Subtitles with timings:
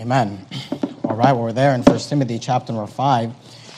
[0.00, 0.46] Amen.
[1.04, 3.30] All right, well, we're there in 1 Timothy chapter number 5.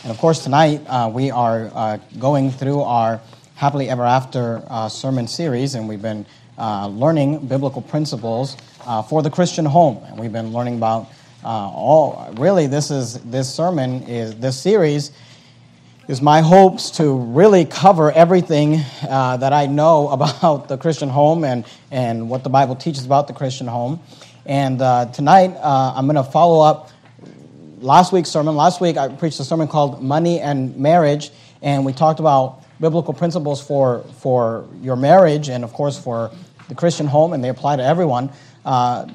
[0.05, 3.21] And of course, tonight uh, we are uh, going through our
[3.57, 6.25] Happily Ever After uh, sermon series, and we've been
[6.57, 8.57] uh, learning biblical principles
[8.87, 10.01] uh, for the Christian home.
[10.05, 11.09] And we've been learning about
[11.43, 15.11] uh, all, really, this is, this sermon is, this series
[16.07, 20.09] is my hopes to really cover everything that I know
[20.41, 23.99] about the Christian home and, and what the Bible teaches about the Christian home.
[24.45, 26.91] And uh, tonight, uh, I'm going to follow up
[27.79, 28.57] last week's sermon.
[28.57, 33.15] Last week, I preached a sermon called Money and Marriage, and we talked about biblical
[33.15, 36.33] principles for, for your marriage and, of course, for
[36.69, 38.31] the Christian home, and they apply to everyone.
[38.65, 39.07] Uh,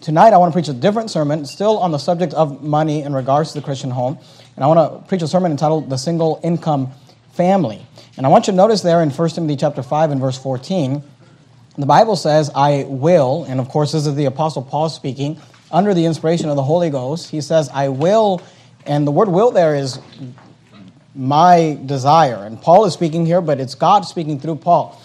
[0.00, 3.12] tonight, I want to preach a different sermon, still on the subject of money in
[3.12, 4.16] regards to the Christian home.
[4.54, 6.92] And I want to preach a sermon entitled The Single Income
[7.32, 7.84] Family.
[8.16, 11.02] And I want you to notice there in 1 Timothy chapter 5 and verse 14
[11.78, 15.38] the Bible says, I will, and of course, this is the Apostle Paul speaking
[15.70, 17.30] under the inspiration of the Holy Ghost.
[17.30, 18.42] He says, I will,
[18.84, 20.00] and the word will there is
[21.14, 22.44] my desire.
[22.44, 25.00] And Paul is speaking here, but it's God speaking through Paul.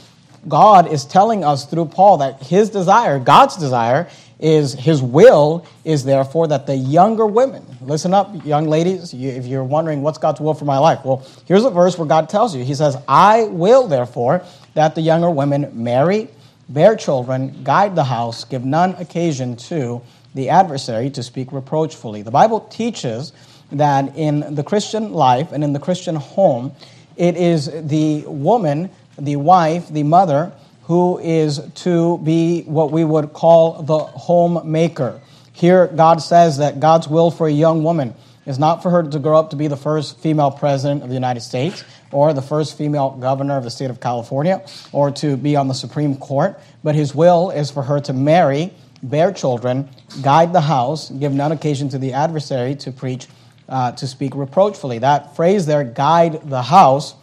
[0.47, 6.03] God is telling us through Paul that his desire, God's desire, is his will is
[6.03, 10.53] therefore that the younger women, listen up, young ladies, if you're wondering what's God's will
[10.53, 12.63] for my life, well, here's a verse where God tells you.
[12.63, 16.27] He says, I will therefore that the younger women marry
[16.69, 20.01] bear children, guide the house, give none occasion to
[20.33, 22.21] the adversary to speak reproachfully.
[22.21, 23.33] The Bible teaches
[23.71, 26.71] that in the Christian life and in the Christian home,
[27.15, 30.51] it is the woman, the wife, the mother,
[30.83, 35.21] who is to be what we would call the homemaker.
[35.53, 39.19] Here, God says that God's will for a young woman is not for her to
[39.19, 42.77] grow up to be the first female president of the United States or the first
[42.77, 46.95] female governor of the state of California or to be on the Supreme Court, but
[46.95, 49.89] his will is for her to marry, bear children,
[50.21, 53.27] guide the house, give none occasion to the adversary to preach,
[53.67, 54.99] uh, to speak reproachfully.
[54.99, 57.15] That phrase there, guide the house,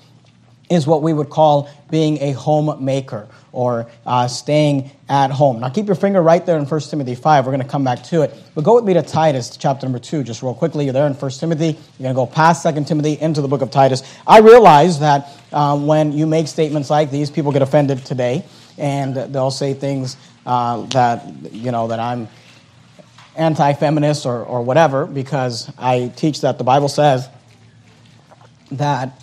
[0.69, 5.61] is what we would call being a homemaker or uh, staying at home.
[5.61, 7.47] Now, keep your finger right there in 1 Timothy 5.
[7.47, 8.35] We're going to come back to it.
[8.55, 10.85] But go with me to Titus, chapter number 2, just real quickly.
[10.85, 11.65] You're there in 1 Timothy.
[11.99, 14.03] You're going to go past 2 Timothy into the book of Titus.
[14.27, 18.45] I realize that um, when you make statements like these, people get offended today,
[18.79, 22.29] and they'll say things uh, that, you know, that I'm
[23.37, 27.29] anti feminist or, or whatever, because I teach that the Bible says
[28.73, 29.21] that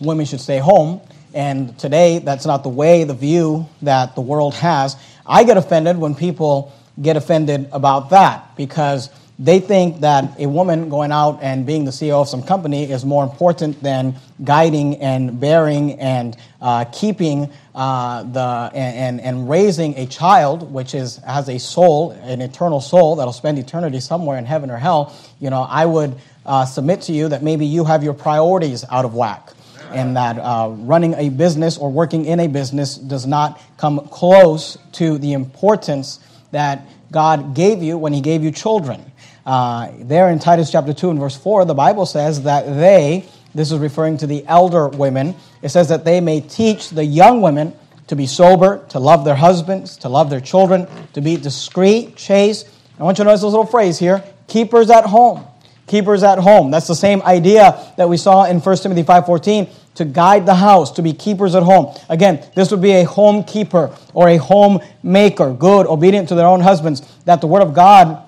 [0.00, 1.00] women should stay home.
[1.38, 4.96] And today, that's not the way, the view that the world has.
[5.24, 10.88] I get offended when people get offended about that because they think that a woman
[10.88, 15.38] going out and being the CEO of some company is more important than guiding and
[15.38, 21.60] bearing and uh, keeping uh, the and, and raising a child, which is has a
[21.60, 25.16] soul, an eternal soul that'll spend eternity somewhere in heaven or hell.
[25.38, 29.04] You know, I would uh, submit to you that maybe you have your priorities out
[29.04, 29.52] of whack
[29.92, 34.78] and that uh, running a business or working in a business does not come close
[34.92, 39.04] to the importance that God gave you when He gave you children.
[39.46, 43.72] Uh, there in Titus chapter 2 and verse 4, the Bible says that they, this
[43.72, 47.72] is referring to the elder women, it says that they may teach the young women
[48.08, 52.68] to be sober, to love their husbands, to love their children, to be discreet, chaste.
[52.98, 55.46] I want you to notice this little phrase here keepers at home
[55.88, 56.70] keepers at home.
[56.70, 60.92] That's the same idea that we saw in 1 Timothy 5:14 to guide the house,
[60.92, 61.92] to be keepers at home.
[62.08, 66.46] Again, this would be a home keeper or a home maker, good, obedient to their
[66.46, 68.18] own husbands, that the word of God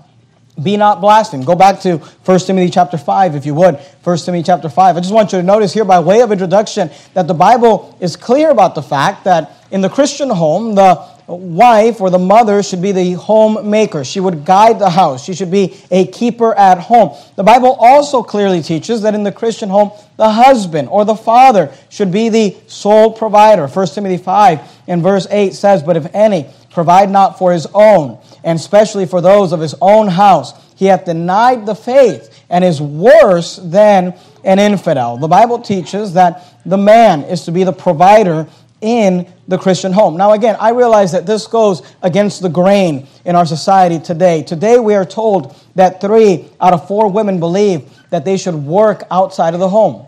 [0.60, 1.46] be not blasphemed.
[1.46, 3.78] Go back to 1 Timothy chapter 5 if you would.
[4.02, 4.96] 1 Timothy chapter 5.
[4.96, 8.16] I just want you to notice here by way of introduction that the Bible is
[8.16, 11.00] clear about the fact that in the Christian home, the
[11.36, 14.04] wife or the mother should be the homemaker.
[14.04, 15.24] She would guide the house.
[15.24, 17.16] She should be a keeper at home.
[17.36, 21.72] The Bible also clearly teaches that in the Christian home, the husband or the father
[21.88, 23.66] should be the sole provider.
[23.66, 28.18] 1 Timothy 5 and verse 8 says, But if any provide not for his own,
[28.44, 32.80] and especially for those of his own house, he hath denied the faith and is
[32.80, 34.14] worse than
[34.44, 35.18] an infidel.
[35.18, 38.46] The Bible teaches that the man is to be the provider
[38.80, 40.16] in the Christian home.
[40.16, 44.42] Now, again, I realize that this goes against the grain in our society today.
[44.42, 49.04] Today, we are told that three out of four women believe that they should work
[49.10, 50.06] outside of the home.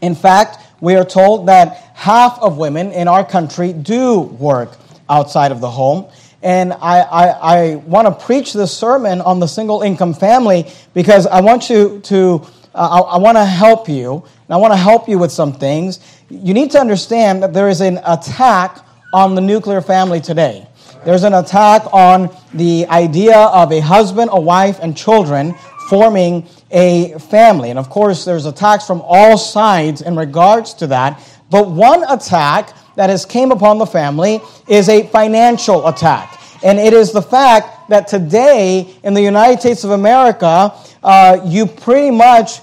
[0.00, 4.76] In fact, we are told that half of women in our country do work
[5.08, 6.10] outside of the home.
[6.42, 11.28] And I, I, I want to preach this sermon on the single income family because
[11.28, 12.44] I want you to,
[12.74, 15.52] uh, I, I want to help you, and I want to help you with some
[15.52, 16.00] things
[16.32, 18.78] you need to understand that there is an attack
[19.12, 20.66] on the nuclear family today.
[21.04, 25.54] There's an attack on the idea of a husband, a wife, and children
[25.90, 27.68] forming a family.
[27.68, 31.20] And of course, there's attacks from all sides in regards to that.
[31.50, 36.40] But one attack that has came upon the family is a financial attack.
[36.64, 41.66] And it is the fact that today in the United States of America, uh, you
[41.66, 42.60] pretty much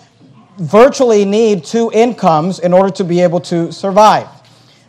[0.60, 4.28] virtually need two incomes in order to be able to survive.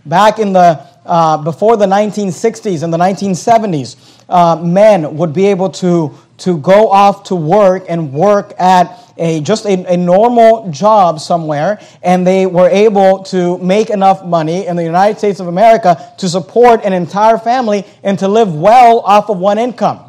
[0.05, 3.97] Back in the uh, before the 1960s and the 1970s,
[4.29, 9.41] uh, men would be able to, to go off to work and work at a,
[9.41, 14.77] just a, a normal job somewhere, and they were able to make enough money in
[14.77, 19.29] the United States of America to support an entire family and to live well off
[19.31, 20.01] of one income.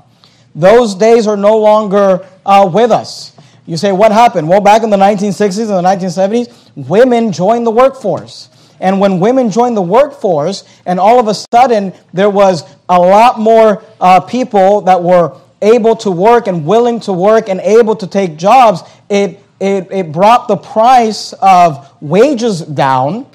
[0.53, 3.35] Those days are no longer uh, with us.
[3.65, 4.49] You say, what happened?
[4.49, 8.49] Well, back in the 1960s and the 1970s, women joined the workforce.
[8.79, 13.39] And when women joined the workforce, and all of a sudden there was a lot
[13.39, 18.07] more uh, people that were able to work and willing to work and able to
[18.07, 23.27] take jobs, it, it, it brought the price of wages down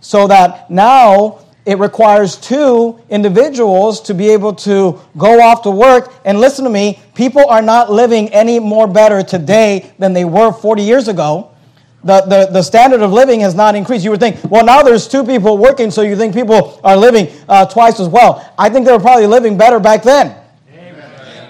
[0.00, 6.14] so that now it requires two individuals to be able to go off to work.
[6.24, 10.50] And listen to me, people are not living any more better today than they were
[10.50, 11.50] 40 years ago.
[12.04, 14.02] The, the, the standard of living has not increased.
[14.02, 17.28] You would think, well, now there's two people working, so you think people are living
[17.46, 18.50] uh, twice as well.
[18.56, 20.37] I think they were probably living better back then.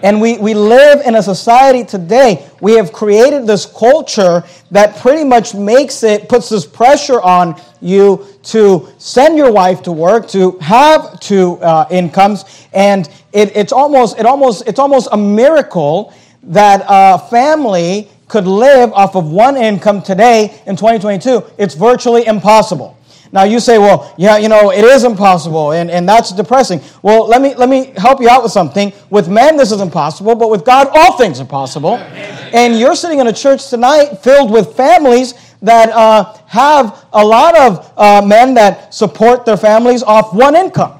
[0.02, 5.24] And we, we live in a society today, we have created this culture that pretty
[5.24, 10.58] much makes it, puts this pressure on you to send your wife to work, to
[10.58, 16.12] have two uh, incomes, and it, it's, almost, it almost, it's almost a miracle
[16.44, 21.42] that a family could live off of one income today in 2022.
[21.56, 22.97] It's virtually impossible.
[23.32, 26.80] Now you say, well, yeah, you know, it is impossible, and, and that's depressing.
[27.02, 28.92] Well, let me let me help you out with something.
[29.10, 31.96] With man, this is impossible, but with God, all things are possible.
[31.96, 37.56] And you're sitting in a church tonight filled with families that uh, have a lot
[37.58, 40.94] of uh, men that support their families off one income.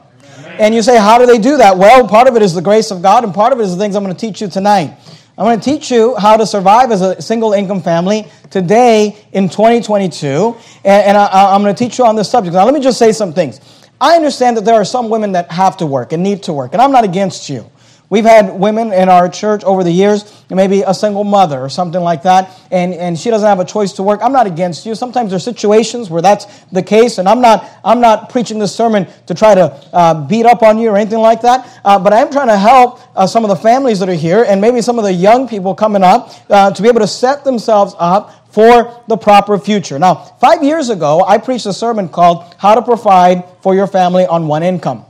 [0.59, 1.79] And you say, how do they do that?
[1.79, 3.79] Well, part of it is the grace of God, and part of it is the
[3.79, 4.99] things I'm going to teach you tonight.
[5.39, 9.49] I'm going to teach you how to survive as a single income family today in
[9.49, 10.57] 2022.
[10.85, 12.55] And, I, am going to teach you on this subject.
[12.55, 13.61] Now, let me just say some things.
[14.01, 16.73] I understand that there are some women that have to work and need to work,
[16.73, 17.71] and I'm not against you.
[18.11, 22.01] We've had women in our church over the years, maybe a single mother or something
[22.01, 24.21] like that, and, and she doesn't have a choice to work.
[24.23, 24.95] I'm not against you.
[24.95, 29.07] Sometimes there's situations where that's the case, and I'm not, I'm not preaching this sermon
[29.27, 32.21] to try to uh, beat up on you or anything like that, uh, but I
[32.21, 34.99] am trying to help uh, some of the families that are here and maybe some
[34.99, 39.05] of the young people coming up uh, to be able to set themselves up for
[39.09, 39.99] the proper future.
[39.99, 44.27] Now, five years ago, I preached a sermon called How to Provide for Your Family
[44.27, 45.05] on One Income.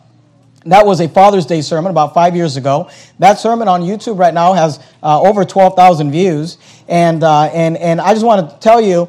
[0.69, 2.91] That was a Father's Day sermon about five years ago.
[3.19, 6.59] That sermon on YouTube right now has uh, over 12,000 views.
[6.89, 9.09] And, uh, and, and I just want to tell you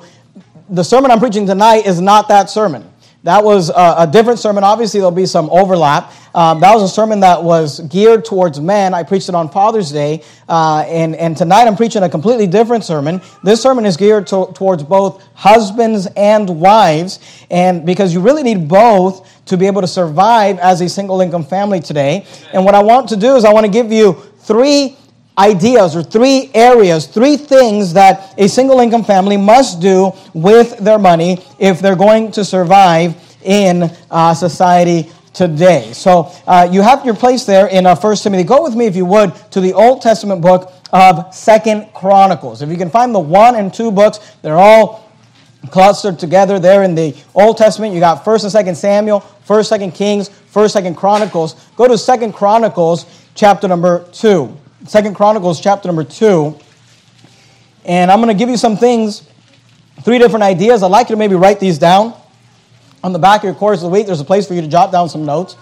[0.70, 2.90] the sermon I'm preaching tonight is not that sermon.
[3.24, 4.63] That was a, a different sermon.
[4.63, 6.13] Obviously, there'll be some overlap.
[6.33, 8.94] Um, that was a sermon that was geared towards men.
[8.94, 10.24] I preached it on Father's Day.
[10.48, 13.21] Uh, and, and tonight I'm preaching a completely different sermon.
[13.44, 17.19] This sermon is geared to, towards both husbands and wives.
[17.51, 21.44] And because you really need both to be able to survive as a single income
[21.44, 22.25] family today.
[22.54, 24.95] And what I want to do is I want to give you three
[25.40, 31.00] ideas or three areas, three things that a single income family must do with their
[31.00, 35.94] money if they're going to survive in uh, society today.
[35.94, 38.44] So uh, you have your place there in uh, 1 Timothy.
[38.44, 42.62] Go with me, if you would, to the Old Testament book of Second Chronicles.
[42.62, 45.10] If you can find the one and two books, they're all
[45.72, 47.94] clustered together there in the Old Testament.
[47.94, 51.54] You got 1st and 2nd Samuel, 1st, 2nd Kings, 1st, 2nd Chronicles.
[51.76, 53.06] Go to 2nd Chronicles,
[53.36, 54.58] chapter number 2.
[54.86, 56.57] Second Chronicles chapter number 2.
[57.86, 59.28] And I'm going to give you some things,
[60.04, 60.83] three different ideas.
[60.83, 62.14] I'd like you to maybe write these down.
[63.04, 64.68] On the back of your course of the week, there's a place for you to
[64.68, 65.57] jot down some notes.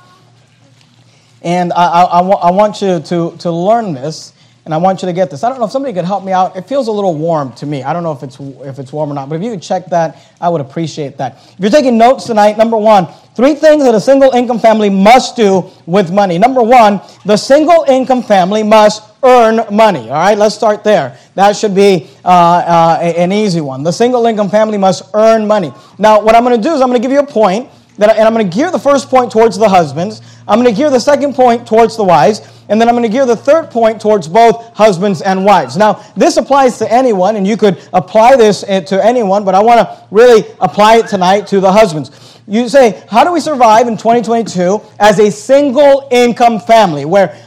[1.41, 4.33] And I, I, I, I want you to, to learn this,
[4.65, 5.43] and I want you to get this.
[5.43, 6.55] I don't know if somebody could help me out.
[6.55, 7.83] It feels a little warm to me.
[7.83, 9.85] I don't know if it's, if it's warm or not, but if you could check
[9.87, 11.37] that, I would appreciate that.
[11.53, 13.07] If you're taking notes tonight, number one,
[13.37, 16.39] Three things that a single income family must do with money.
[16.39, 20.09] Number one, the single income family must earn money.
[20.09, 21.17] All right, let's start there.
[21.35, 23.83] That should be uh, uh, an easy one.
[23.83, 25.71] The single income family must earn money.
[25.97, 28.15] Now, what I'm going to do is I'm going to give you a point, that,
[28.15, 30.21] and I'm going to gear the first point towards the husbands.
[30.47, 32.41] I'm going to gear the second point towards the wives.
[32.69, 35.77] And then I'm going to gear the third point towards both husbands and wives.
[35.77, 39.61] Now, this applies to anyone, and you could apply this eh, to anyone, but I
[39.61, 42.39] want to really apply it tonight to the husbands.
[42.47, 47.37] You say, how do we survive in 2022 as a single income family where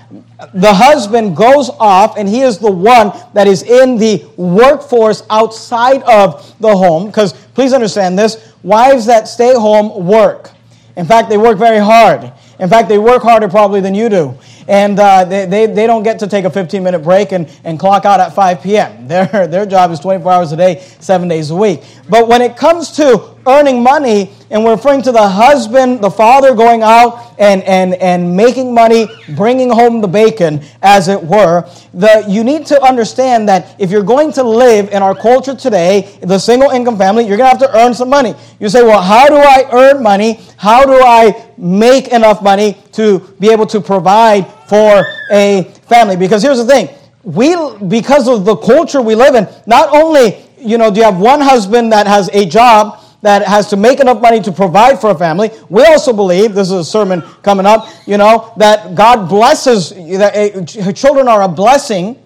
[0.55, 6.03] the husband goes off and he is the one that is in the workforce outside
[6.03, 7.07] of the home?
[7.07, 10.51] Because please understand this wives that stay home work.
[10.97, 12.33] In fact, they work very hard.
[12.59, 14.39] In fact, they work harder probably than you do.
[14.69, 17.79] And uh, they, they, they don't get to take a 15 minute break and, and
[17.79, 19.09] clock out at 5 p.m.
[19.11, 21.83] Their, their job is 24 hours a day, seven days a week.
[22.09, 26.55] But when it comes to earning money, and we're referring to the husband, the father
[26.55, 29.07] going out and, and, and making money,
[29.37, 31.69] bringing home the bacon, as it were.
[31.95, 36.19] The, you need to understand that if you're going to live in our culture today,
[36.23, 38.35] the single income family, you're going to have to earn some money.
[38.59, 40.41] You say, well, how do I earn money?
[40.57, 46.17] How do I make enough money to be able to provide for a family?
[46.17, 46.89] Because here's the thing.
[47.23, 47.55] We,
[47.89, 51.41] because of the culture we live in, not only you know, do you have one
[51.41, 55.15] husband that has a job that has to make enough money to provide for a
[55.15, 55.51] family.
[55.69, 60.33] We also believe, this is a sermon coming up, you know, that God blesses, that
[60.35, 62.21] eh, children are a blessing.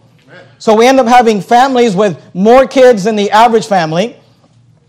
[0.59, 4.17] So we end up having families with more kids than the average family.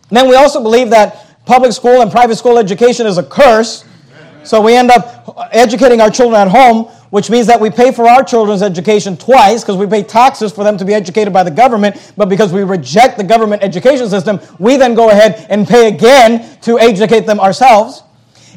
[0.09, 3.83] Then we also believe that public school and private school education is a curse.
[4.43, 8.09] So we end up educating our children at home which means that we pay for
[8.09, 11.49] our children's education twice because we pay taxes for them to be educated by the
[11.49, 15.87] government, but because we reject the government education system, we then go ahead and pay
[15.87, 18.03] again to educate them ourselves.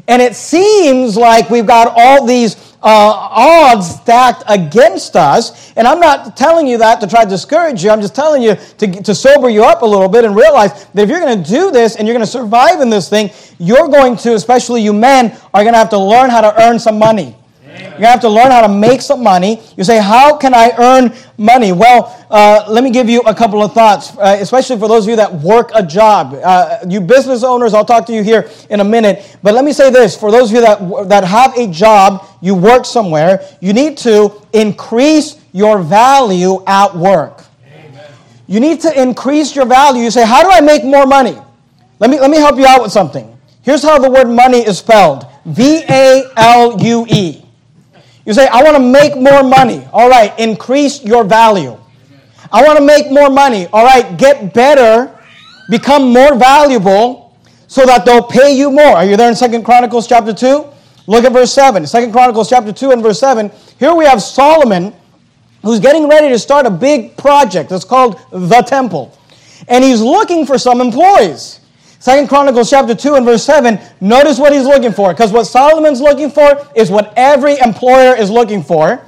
[0.09, 5.71] And it seems like we've got all these uh, odds stacked against us.
[5.77, 7.91] And I'm not telling you that to try to discourage you.
[7.91, 11.01] I'm just telling you to, to sober you up a little bit and realize that
[11.01, 13.87] if you're going to do this and you're going to survive in this thing, you're
[13.87, 16.99] going to, especially you men, are going to have to learn how to earn some
[16.99, 17.37] money.
[17.79, 19.61] You have to learn how to make some money.
[19.77, 21.71] You say, How can I earn money?
[21.71, 25.09] Well, uh, let me give you a couple of thoughts, uh, especially for those of
[25.09, 26.39] you that work a job.
[26.43, 29.37] Uh, you business owners, I'll talk to you here in a minute.
[29.43, 32.55] But let me say this for those of you that, that have a job, you
[32.55, 37.43] work somewhere, you need to increase your value at work.
[37.65, 38.11] Amen.
[38.47, 40.03] You need to increase your value.
[40.03, 41.37] You say, How do I make more money?
[41.99, 43.37] Let me, let me help you out with something.
[43.61, 47.43] Here's how the word money is spelled V A L U E.
[48.25, 49.87] You say, I want to make more money.
[49.91, 51.77] All right, increase your value.
[52.51, 53.67] I want to make more money.
[53.67, 55.17] All right, get better,
[55.69, 57.35] become more valuable
[57.67, 58.97] so that they'll pay you more.
[58.97, 60.65] Are you there in Second Chronicles chapter 2?
[61.07, 61.85] Look at verse 7.
[61.87, 63.51] Second Chronicles chapter 2 and verse 7.
[63.79, 64.93] Here we have Solomon
[65.63, 67.69] who's getting ready to start a big project.
[67.69, 69.17] that's called the temple.
[69.67, 71.59] And he's looking for some employees.
[71.99, 75.13] Second Chronicles chapter 2 and verse 7, notice what he's looking for.
[75.13, 79.05] Because what Solomon's looking for is what every employer is looking for.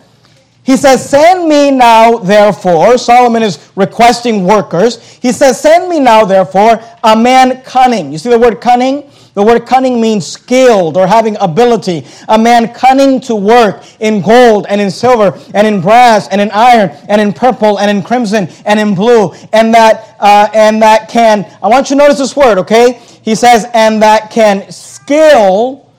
[0.63, 2.97] He says, Send me now, therefore.
[2.97, 5.01] Solomon is requesting workers.
[5.19, 8.11] He says, Send me now, therefore, a man cunning.
[8.11, 9.09] You see the word cunning?
[9.33, 12.05] The word cunning means skilled or having ability.
[12.27, 16.51] A man cunning to work in gold and in silver and in brass and in
[16.51, 19.33] iron and in purple and in crimson and in blue.
[19.53, 23.01] And that, uh, and that can, I want you to notice this word, okay?
[23.21, 25.89] He says, and that can skill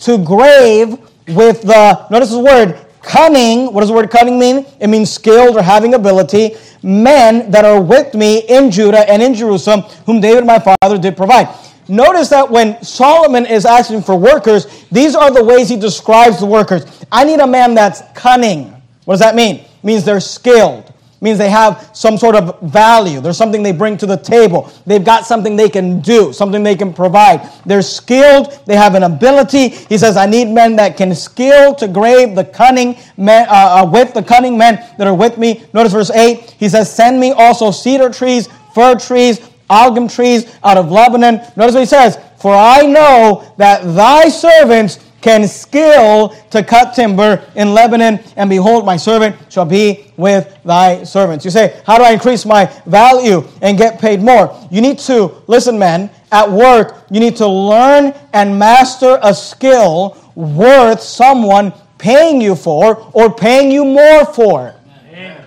[0.00, 3.72] to grave with the, notice the word, cunning.
[3.72, 4.66] What does the word cunning mean?
[4.80, 6.56] It means skilled or having ability.
[6.82, 11.16] Men that are with me in Judah and in Jerusalem, whom David my father did
[11.16, 11.48] provide.
[11.88, 16.46] Notice that when Solomon is asking for workers, these are the ways he describes the
[16.46, 16.84] workers.
[17.10, 18.70] I need a man that's cunning.
[19.04, 19.56] What does that mean?
[19.56, 20.84] It means they're skilled.
[20.86, 23.20] It means they have some sort of value.
[23.20, 24.72] There's something they bring to the table.
[24.86, 27.48] They've got something they can do, something they can provide.
[27.66, 28.60] They're skilled.
[28.66, 29.68] They have an ability.
[29.68, 33.90] He says, I need men that can skill to grave the cunning men, uh, uh,
[33.92, 35.64] with the cunning men that are with me.
[35.72, 36.56] Notice verse 8.
[36.58, 39.40] He says, Send me also cedar trees, fir trees,
[39.72, 41.36] algum trees out of Lebanon.
[41.56, 47.42] Notice what he says, For I know that thy servants can skill to cut timber
[47.54, 51.44] in Lebanon, and behold, my servant shall be with thy servants.
[51.44, 54.54] You say, How do I increase my value and get paid more?
[54.70, 60.18] You need to, listen, men, at work, you need to learn and master a skill
[60.34, 64.74] worth someone paying you for or paying you more for.
[65.08, 65.44] Amen.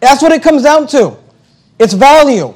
[0.00, 1.16] That's what it comes down to.
[1.78, 2.54] It's value.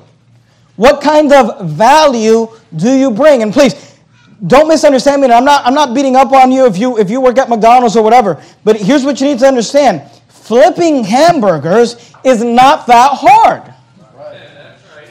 [0.80, 3.42] What kind of value do you bring?
[3.42, 3.98] And please,
[4.46, 5.28] don't misunderstand me.
[5.28, 7.96] I'm not, I'm not beating up on you if you if you work at McDonald's
[7.96, 8.42] or whatever.
[8.64, 10.10] But here's what you need to understand.
[10.28, 13.74] Flipping hamburgers is not that hard.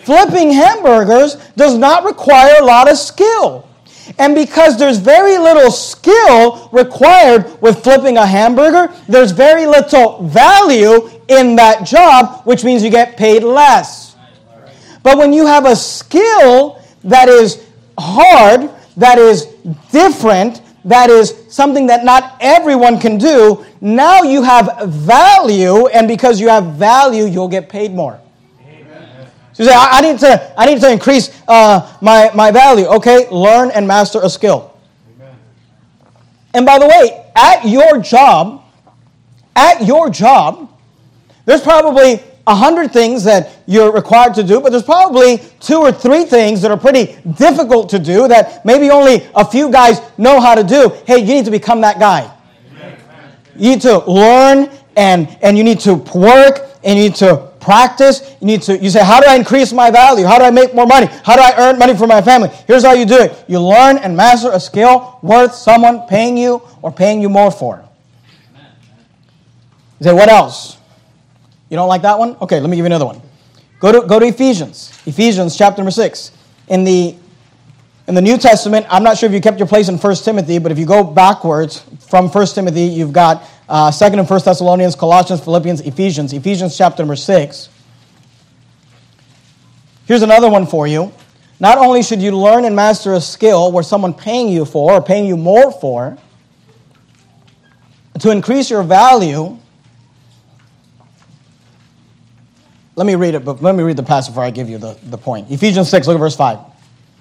[0.06, 3.70] Flipping hamburgers does not require a lot of skill.
[4.18, 11.12] And because there's very little skill required with flipping a hamburger, there's very little value
[11.28, 14.09] in that job, which means you get paid less.
[15.04, 17.66] But when you have a skill that is
[17.98, 19.46] hard, that is
[19.92, 26.40] different, that is something that not everyone can do, now you have value, and because
[26.40, 28.20] you have value, you'll get paid more.
[29.54, 32.86] So you say, I, I, need to, I need to increase uh, my, my value.
[32.86, 34.78] Okay, learn and master a skill.
[35.16, 35.36] Amen.
[36.54, 38.64] And by the way, at your job,
[39.58, 40.72] at your job,
[41.44, 45.92] there's probably a hundred things that you're required to do, but there's probably two or
[45.92, 50.42] three things that are pretty difficult to do that maybe only a few guys know
[50.42, 50.92] how to do.
[51.06, 52.36] Hey, you need to become that guy.
[53.56, 58.36] You need to learn and, and you need to work and you need to practice.
[58.42, 60.26] You need to, you say, how do I increase my value?
[60.26, 61.06] How do I make more money?
[61.24, 62.50] How do I earn money for my family?
[62.66, 63.46] Here's how you do it.
[63.48, 67.86] You learn and master a skill worth someone paying you or paying you more for.
[70.00, 70.79] You say, what else?
[71.70, 72.36] You don't like that one?
[72.42, 73.22] Okay, let me give you another one.
[73.80, 74.92] Go to, go to Ephesians.
[75.06, 76.32] Ephesians chapter number 6.
[76.68, 77.16] In the,
[78.08, 80.58] in the New Testament, I'm not sure if you kept your place in 1 Timothy,
[80.58, 84.96] but if you go backwards from 1 Timothy, you've got uh, 2nd and 1 Thessalonians,
[84.96, 87.70] Colossians, Philippians, Ephesians, Ephesians chapter number 6.
[90.06, 91.14] Here's another one for you.
[91.60, 95.02] Not only should you learn and master a skill where someone paying you for or
[95.02, 96.18] paying you more for,
[98.20, 99.58] to increase your value,
[103.00, 104.98] let me read it, but let me read the passage before I give you the,
[105.04, 105.50] the point.
[105.50, 106.60] Ephesians 6, look at verse 5.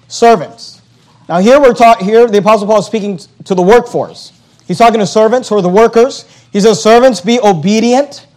[0.09, 0.81] Servants.
[1.29, 4.33] Now here we're taught here the Apostle Paul is speaking to the workforce.
[4.67, 6.25] He's talking to servants who are the workers.
[6.51, 8.27] He says, Servants, be obedient.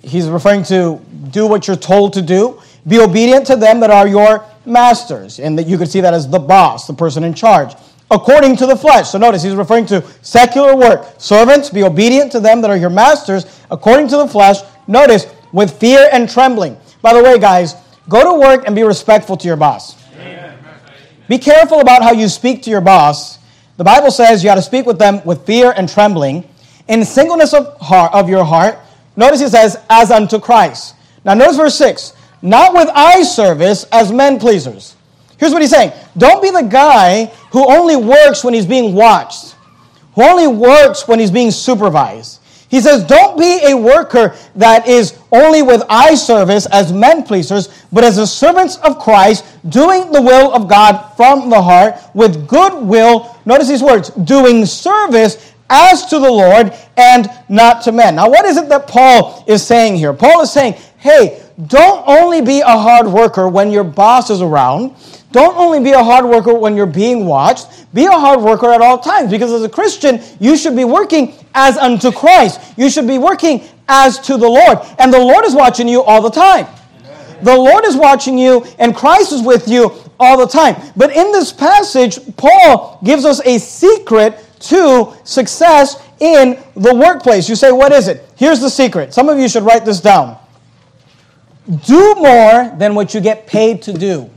[0.00, 1.00] He's referring to
[1.32, 2.62] do what you're told to do.
[2.86, 5.40] Be obedient to them that are your masters.
[5.40, 7.74] And that you could see that as the boss, the person in charge.
[8.12, 9.10] According to the flesh.
[9.10, 11.16] So notice he's referring to secular work.
[11.18, 14.58] Servants, be obedient to them that are your masters, according to the flesh.
[14.86, 16.76] Notice, with fear and trembling.
[17.02, 17.74] By the way, guys,
[18.08, 19.96] go to work and be respectful to your boss.
[20.14, 20.58] Amen.
[21.28, 23.36] Be careful about how you speak to your boss
[23.76, 26.48] the Bible says you got to speak with them with fear and trembling,
[26.88, 28.78] in singleness of heart of your heart.
[29.16, 30.94] Notice it says, as unto Christ.
[31.24, 32.14] Now notice verse 6.
[32.42, 34.94] Not with eye service as men pleasers.
[35.38, 35.92] Here's what he's saying.
[36.16, 39.56] Don't be the guy who only works when he's being watched,
[40.14, 42.40] who only works when he's being supervised.
[42.68, 47.84] He says, Don't be a worker that is only with eye service as men pleasers,
[47.92, 52.48] but as the servants of Christ, doing the will of God from the heart with
[52.48, 53.36] good will.
[53.44, 58.16] Notice these words doing service as to the Lord and not to men.
[58.16, 60.12] Now, what is it that Paul is saying here?
[60.12, 60.74] Paul is saying,
[61.06, 64.92] Hey, don't only be a hard worker when your boss is around.
[65.30, 68.80] Don't only be a hard worker when you're being watched, be a hard worker at
[68.80, 69.30] all times.
[69.30, 72.60] Because as a Christian, you should be working as unto Christ.
[72.76, 74.78] You should be working as to the Lord.
[74.98, 76.66] And the Lord is watching you all the time.
[77.40, 80.74] The Lord is watching you, and Christ is with you all the time.
[80.96, 87.48] But in this passage, Paul gives us a secret to success in the workplace.
[87.48, 88.28] You say, What is it?
[88.34, 89.14] Here's the secret.
[89.14, 90.38] Some of you should write this down.
[91.86, 94.30] Do more than what you get paid to do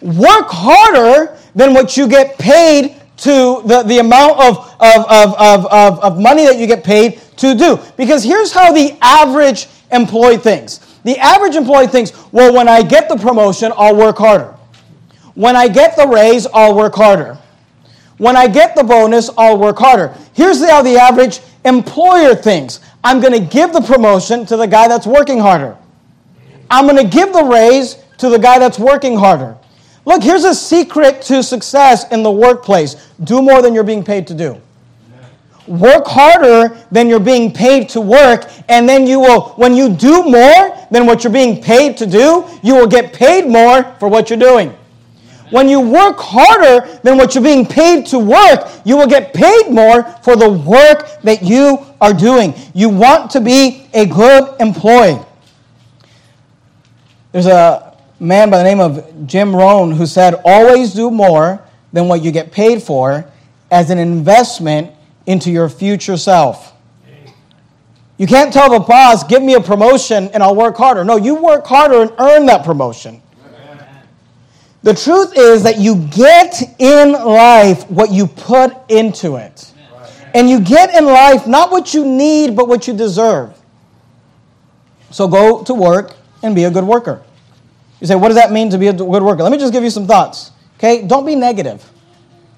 [0.00, 5.98] work harder than what you get paid to the, the amount of, of, of, of,
[6.00, 7.78] of, money that you get paid to do.
[7.96, 10.78] Because here's how the average employee thinks.
[11.02, 14.54] The average employee thinks, well, when I get the promotion, I'll work harder.
[15.34, 17.38] When I get the raise, I'll work harder.
[18.18, 20.14] When I get the bonus, I'll work harder.
[20.34, 24.88] Here's how the average employer thinks I'm going to give the promotion to the guy
[24.88, 25.76] that's working harder.
[26.70, 29.56] I'm going to give the raise to the guy that's working harder.
[30.04, 34.26] Look, here's a secret to success in the workplace do more than you're being paid
[34.28, 34.60] to do.
[35.66, 40.24] Work harder than you're being paid to work, and then you will, when you do
[40.24, 44.30] more than what you're being paid to do, you will get paid more for what
[44.30, 44.74] you're doing.
[45.50, 49.70] When you work harder than what you're being paid to work, you will get paid
[49.70, 52.54] more for the work that you are doing.
[52.74, 55.18] You want to be a good employee.
[57.32, 62.08] There's a man by the name of Jim Rohn who said, Always do more than
[62.08, 63.30] what you get paid for
[63.70, 64.92] as an investment
[65.26, 66.72] into your future self.
[68.16, 71.04] You can't tell the boss, give me a promotion and I'll work harder.
[71.04, 73.22] No, you work harder and earn that promotion.
[74.82, 79.72] The truth is that you get in life what you put into it.
[80.34, 83.58] And you get in life not what you need, but what you deserve.
[85.10, 87.22] So go to work and be a good worker.
[88.00, 89.42] You say, what does that mean to be a good worker?
[89.42, 90.52] Let me just give you some thoughts.
[90.76, 91.06] Okay?
[91.06, 91.84] Don't be negative.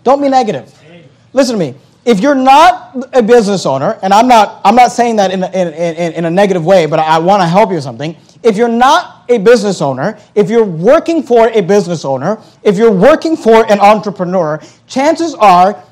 [0.05, 0.75] Don't be negative.
[1.33, 1.75] Listen to me.
[2.05, 5.47] If you're not a business owner, and I'm not, I'm not saying that in a,
[5.49, 8.17] in, in, in a negative way, but I want to help you with something.
[8.43, 12.93] If you're not a business owner, if you're working for a business owner, if you're
[12.93, 15.83] working for an entrepreneur, chances are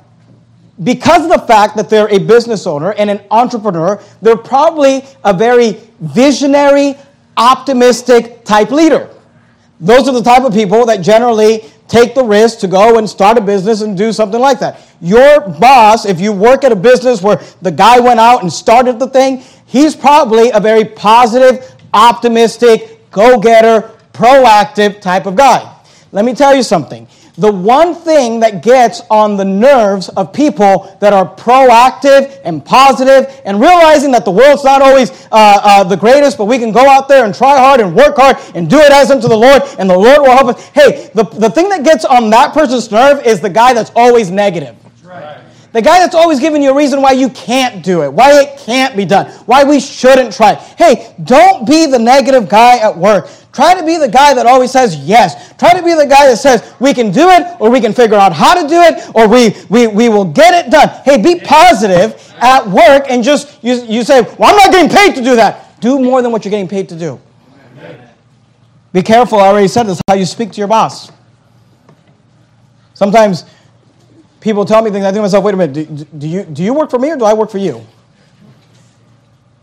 [0.82, 5.34] because of the fact that they're a business owner and an entrepreneur, they're probably a
[5.34, 6.94] very visionary,
[7.36, 9.10] optimistic type leader.
[9.80, 13.38] Those are the type of people that generally take the risk to go and start
[13.38, 14.80] a business and do something like that.
[15.00, 18.98] Your boss, if you work at a business where the guy went out and started
[18.98, 25.74] the thing, he's probably a very positive, optimistic, go getter, proactive type of guy.
[26.12, 27.06] Let me tell you something
[27.38, 33.40] the one thing that gets on the nerves of people that are proactive and positive
[33.44, 36.88] and realizing that the world's not always uh, uh, the greatest, but we can go
[36.88, 39.62] out there and try hard and work hard and do it as unto the Lord,
[39.78, 40.66] and the Lord will help us.
[40.70, 44.32] Hey, the, the thing that gets on that person's nerve is the guy that's always
[44.32, 44.74] negative.
[45.72, 48.58] The guy that's always giving you a reason why you can't do it, why it
[48.58, 50.54] can't be done, why we shouldn't try.
[50.54, 53.28] Hey, don't be the negative guy at work.
[53.52, 55.52] Try to be the guy that always says yes.
[55.58, 58.16] Try to be the guy that says we can do it or we can figure
[58.16, 60.88] out how to do it or we, we, we will get it done.
[61.04, 65.16] Hey, be positive at work and just, you, you say, well, I'm not getting paid
[65.16, 65.80] to do that.
[65.80, 67.20] Do more than what you're getting paid to do.
[68.92, 71.12] Be careful, I already said this, how you speak to your boss.
[72.94, 73.44] Sometimes
[74.40, 76.62] people tell me things, I think to myself, wait a minute, do, do, you, do
[76.62, 77.84] you work for me or do I work for you?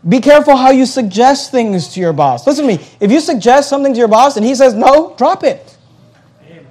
[0.08, 2.46] Be careful how you suggest things to your boss.
[2.46, 2.86] Listen to me.
[3.00, 5.76] If you suggest something to your boss and he says no, drop it.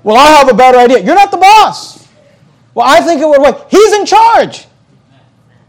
[0.03, 0.99] Well, I have a better idea.
[0.99, 2.07] You're not the boss.
[2.73, 3.69] Well, I think it would work.
[3.71, 4.67] He's in charge.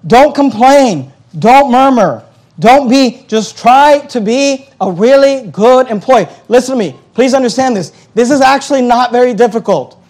[0.06, 1.12] Don't complain.
[1.38, 2.24] Don't murmur.
[2.58, 6.26] Don't be, just try to be a really good employee.
[6.48, 6.98] Listen to me.
[7.14, 7.90] Please understand this.
[8.14, 10.02] This is actually not very difficult.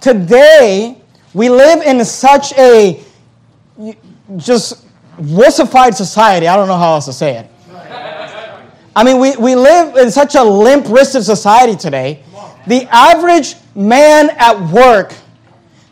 [0.00, 1.01] Today,
[1.34, 3.02] we live in such a
[4.36, 4.86] just
[5.18, 6.46] wussified society.
[6.46, 7.48] I don't know how else to say it.
[8.94, 12.22] I mean, we, we live in such a limp wristed society today.
[12.66, 15.14] The average man at work,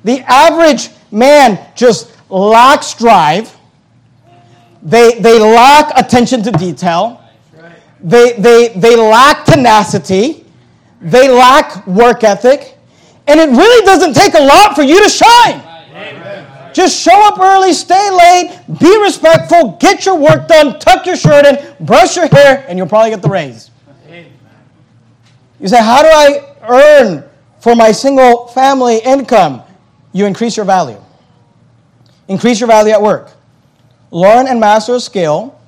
[0.05, 3.57] the average man just lacks drive.
[4.83, 7.23] They, they lack attention to detail.
[8.03, 10.45] They, they, they lack tenacity.
[11.01, 12.77] They lack work ethic.
[13.27, 15.63] And it really doesn't take a lot for you to shine.
[16.73, 21.45] Just show up early, stay late, be respectful, get your work done, tuck your shirt
[21.45, 23.71] in, brush your hair, and you'll probably get the raise.
[25.59, 27.25] You say, How do I earn
[27.59, 29.63] for my single family income?
[30.13, 31.01] You increase your value.
[32.29, 33.33] Increase your value at work.
[34.11, 35.60] Learn and master a skill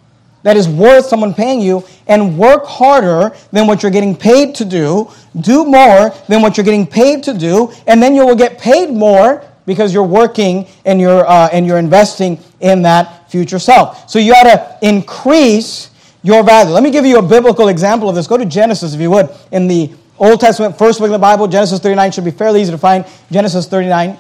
[0.43, 4.65] that is worth someone paying you and work harder than what you're getting paid to
[4.65, 5.11] do.
[5.41, 8.91] Do more than what you're getting paid to do, and then you will get paid
[8.91, 14.11] more because you're working and you're, uh, and you're investing in that future self.
[14.11, 15.91] So you got to increase
[16.23, 16.73] your value.
[16.73, 18.27] Let me give you a biblical example of this.
[18.27, 21.49] Go to Genesis, if you would, in the Old Testament, first book of the Bible.
[21.49, 23.05] Genesis 39 should be fairly easy to find.
[23.31, 24.17] Genesis 39.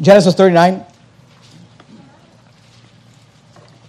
[0.00, 0.84] Genesis 39.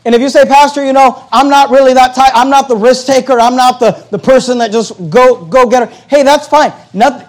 [0.06, 2.76] And if you say, Pastor, you know, I'm not really that type, I'm not the
[2.76, 5.96] risk taker, I'm not the, the person that just go go get her.
[6.08, 6.72] Hey, that's fine.
[6.94, 7.28] Nothing,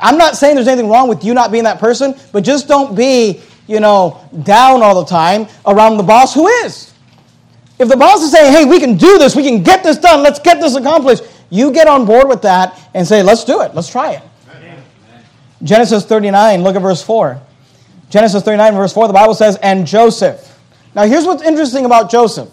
[0.00, 2.96] I'm not saying there's anything wrong with you not being that person, but just don't
[2.96, 6.92] be, you know, down all the time around the boss who is.
[7.78, 10.22] If the boss is saying, hey, we can do this, we can get this done,
[10.22, 13.74] let's get this accomplished, you get on board with that and say, let's do it,
[13.74, 14.22] let's try it.
[14.54, 14.82] Amen.
[15.62, 17.40] Genesis 39, look at verse 4.
[18.10, 20.51] Genesis 39, verse 4, the Bible says, and Joseph.
[20.94, 22.48] Now, here's what's interesting about Joseph.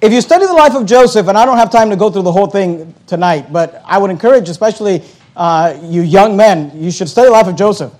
[0.00, 2.22] If you study the life of Joseph, and I don't have time to go through
[2.22, 5.02] the whole thing tonight, but I would encourage, especially
[5.36, 7.92] uh, you young men, you should study the life of Joseph.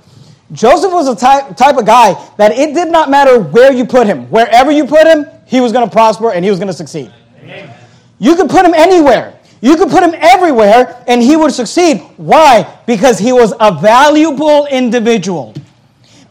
[0.50, 4.06] Joseph was a type, type of guy that it did not matter where you put
[4.06, 4.28] him.
[4.30, 7.12] Wherever you put him, he was going to prosper and he was going to succeed.
[7.40, 7.72] Amen.
[8.18, 9.38] You could put him anywhere.
[9.60, 11.98] You could put him everywhere and he would succeed.
[12.16, 12.80] Why?
[12.84, 15.54] Because he was a valuable individual.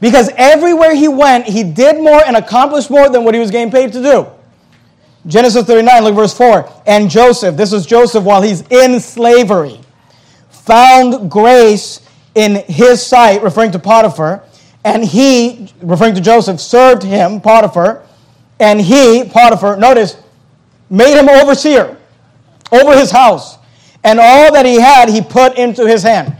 [0.02, 3.72] Because everywhere he went, he did more and accomplished more than what he was getting
[3.72, 4.28] paid to do.
[5.26, 6.70] Genesis 39, look verse 4.
[6.86, 9.80] And Joseph, this is Joseph while he's in slavery
[10.62, 12.02] found grace
[12.36, 14.44] in his sight, referring to Potiphar,
[14.86, 18.04] and he, referring to Joseph, served him, Potiphar,
[18.60, 20.18] and he, Potiphar, notice,
[20.90, 21.98] made him overseer
[22.72, 23.58] over his house,
[24.04, 26.38] and all that he had he put into his hand.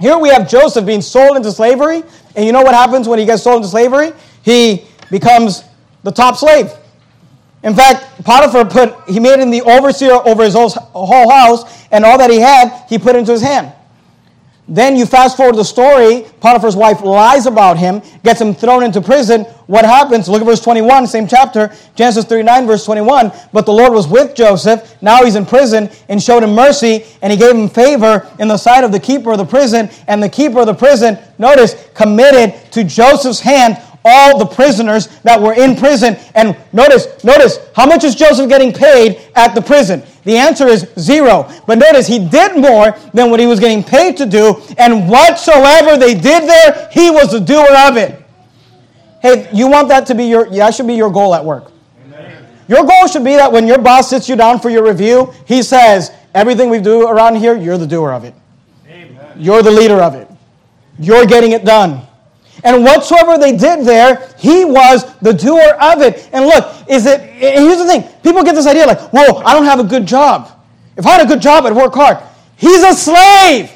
[0.00, 2.02] Here we have Joseph being sold into slavery,
[2.34, 4.12] and you know what happens when he gets sold into slavery?
[4.42, 5.62] He becomes
[6.02, 6.72] the top slave.
[7.62, 12.16] In fact, Potiphar put, he made him the overseer over his whole house, and all
[12.16, 13.72] that he had, he put into his hand.
[14.68, 16.26] Then you fast forward the story.
[16.40, 19.42] Potiphar's wife lies about him, gets him thrown into prison.
[19.66, 20.28] What happens?
[20.28, 23.32] Look at verse 21, same chapter, Genesis 39, verse 21.
[23.52, 24.96] But the Lord was with Joseph.
[25.02, 28.56] Now he's in prison and showed him mercy, and he gave him favor in the
[28.56, 29.90] sight of the keeper of the prison.
[30.06, 35.40] And the keeper of the prison, notice, committed to Joseph's hand all the prisoners that
[35.40, 36.16] were in prison.
[36.34, 40.02] And notice, notice, how much is Joseph getting paid at the prison?
[40.24, 41.50] The answer is zero.
[41.66, 45.96] But notice, he did more than what he was getting paid to do, and whatsoever
[45.96, 48.22] they did there, he was the doer of it.
[49.22, 51.72] Hey, you want that to be your, that should be your goal at work.
[52.06, 52.46] Amen.
[52.68, 55.62] Your goal should be that when your boss sits you down for your review, he
[55.62, 58.34] says, everything we do around here, you're the doer of it.
[58.88, 59.32] Amen.
[59.36, 60.28] You're the leader of it.
[60.98, 62.06] You're getting it done.
[62.64, 66.28] And whatsoever they did there, he was the doer of it.
[66.32, 69.64] And look, is it, here's the thing people get this idea like, whoa, I don't
[69.64, 70.50] have a good job.
[70.96, 72.18] If I had a good job, I'd work hard.
[72.56, 73.70] He's a slave.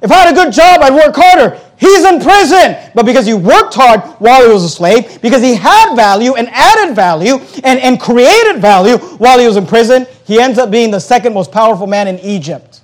[0.00, 1.60] If I had a good job, I'd work harder.
[1.76, 2.76] He's in prison.
[2.94, 6.48] But because he worked hard while he was a slave, because he had value and
[6.50, 10.90] added value and, and created value while he was in prison, he ends up being
[10.90, 12.77] the second most powerful man in Egypt.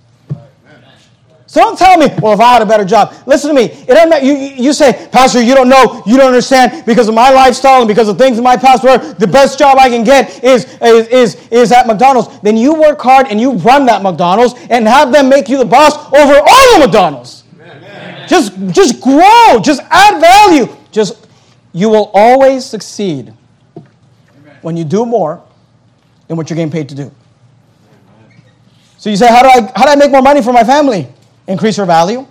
[1.54, 3.14] So don't tell me, well, if I had a better job.
[3.26, 3.66] Listen to me.
[3.66, 4.26] It doesn't matter.
[4.26, 7.86] You, you say, Pastor, you don't know, you don't understand because of my lifestyle and
[7.86, 11.06] because of things in my past where the best job I can get is, is,
[11.06, 12.40] is, is at McDonald's.
[12.40, 15.64] Then you work hard and you run that McDonald's and have them make you the
[15.64, 17.44] boss over all the McDonald's.
[17.60, 18.28] Amen.
[18.28, 19.60] Just, just grow.
[19.62, 20.76] Just add value.
[20.90, 21.28] Just,
[21.72, 23.32] you will always succeed
[23.76, 24.58] Amen.
[24.62, 25.40] when you do more
[26.26, 27.12] than what you're getting paid to do.
[28.98, 31.06] So you say, how do I, how do I make more money for my family?
[31.46, 32.26] Increase your value.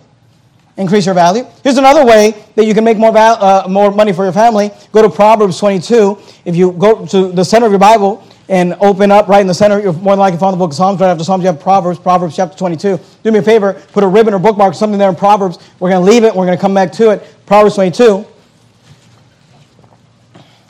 [0.76, 1.46] Increase your value.
[1.64, 4.72] Here's another way that you can make more, val- uh, more money for your family.
[4.92, 6.18] Go to Proverbs 22.
[6.46, 9.54] If you go to the center of your Bible and open up right in the
[9.54, 11.00] center, you're more than likely find the book of Psalms.
[11.00, 13.00] Right after Psalms, you have Proverbs, Proverbs chapter 22.
[13.24, 15.60] Do me a favor, put a ribbon or bookmark, something there in Proverbs.
[15.80, 16.34] We're going to leave it.
[16.36, 17.24] We're going to come back to it.
[17.46, 18.26] Proverbs 22.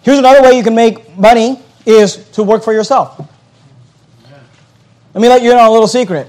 [0.02, 3.26] Here's another way you can make money is to work for yourself.
[5.14, 6.28] Let me let you in on a little secret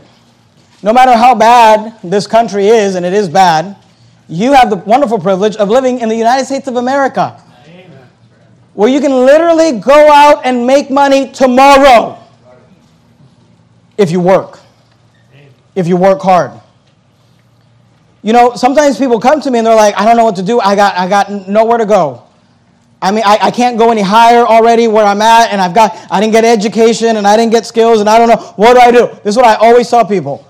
[0.85, 3.75] no matter how bad this country is, and it is bad,
[4.29, 7.42] you have the wonderful privilege of living in the United States of America,
[8.75, 12.18] where you can literally go out and make money tomorrow
[13.97, 14.61] if you work,
[15.75, 16.53] if you work hard.
[18.20, 20.42] You know, sometimes people come to me and they're like, I don't know what to
[20.42, 20.61] do.
[20.61, 22.25] I got, I got nowhere to go.
[23.01, 25.97] I mean, I, I can't go any higher already where I'm at, and I've got,
[26.11, 28.53] I didn't get education, and I didn't get skills, and I don't know.
[28.57, 29.07] What do I do?
[29.23, 30.47] This is what I always tell people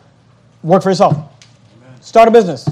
[0.65, 1.15] work for yourself.
[1.15, 2.03] Amen.
[2.03, 2.69] Start a business.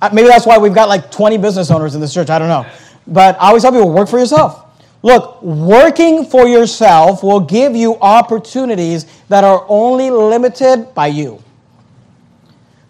[0.00, 2.30] Uh, maybe that's why we've got like 20 business owners in this church.
[2.30, 2.64] I don't know.
[3.06, 4.64] But I always tell people work for yourself.
[5.02, 11.42] Look, working for yourself will give you opportunities that are only limited by you.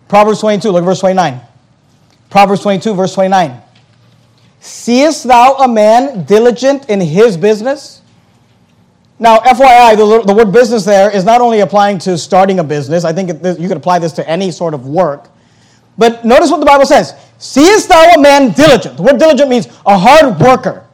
[0.09, 1.41] Proverbs 22, look at verse 29.
[2.29, 3.63] Proverbs 22, verse 29.
[4.61, 8.02] Seest thou a man diligent in his business?
[9.23, 13.05] Now, FYI, the, the, word business there is not only applying to starting a business,
[13.05, 15.29] I think it, you could apply this to any sort of work.
[15.97, 18.97] But notice what the Bible says Seest thou a man diligent?
[18.97, 20.89] The word diligent means a hard worker.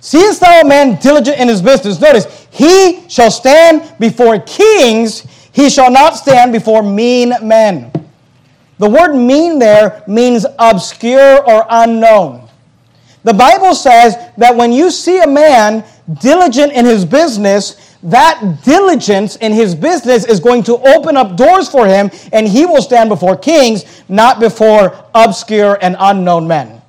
[0.00, 1.98] Seest thou a man diligent in his business?
[1.98, 5.20] Notice, he shall stand before kings,
[5.52, 7.90] he shall not stand before mean men.
[8.76, 12.46] The word mean there means obscure or unknown.
[13.24, 15.82] The Bible says that when you see a man
[16.20, 21.68] diligent in his business, that diligence in his business is going to open up doors
[21.68, 26.80] for him, and he will stand before kings, not before obscure and unknown men.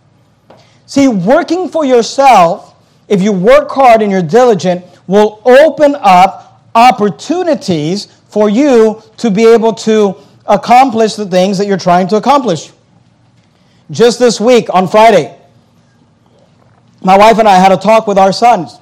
[0.86, 2.76] See, working for yourself,
[3.08, 9.46] if you work hard and you're diligent, will open up opportunities for you to be
[9.46, 12.72] able to accomplish the things that you're trying to accomplish.
[13.90, 15.38] Just this week, on Friday,
[17.02, 18.81] my wife and I had a talk with our sons.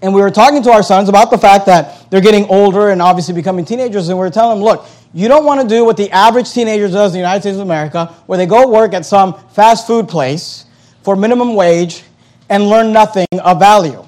[0.00, 3.02] And we were talking to our sons about the fact that they're getting older and
[3.02, 4.08] obviously becoming teenagers.
[4.08, 6.88] And we were telling them, look, you don't want to do what the average teenager
[6.88, 10.08] does in the United States of America, where they go work at some fast food
[10.08, 10.66] place
[11.02, 12.04] for minimum wage
[12.48, 14.07] and learn nothing of value.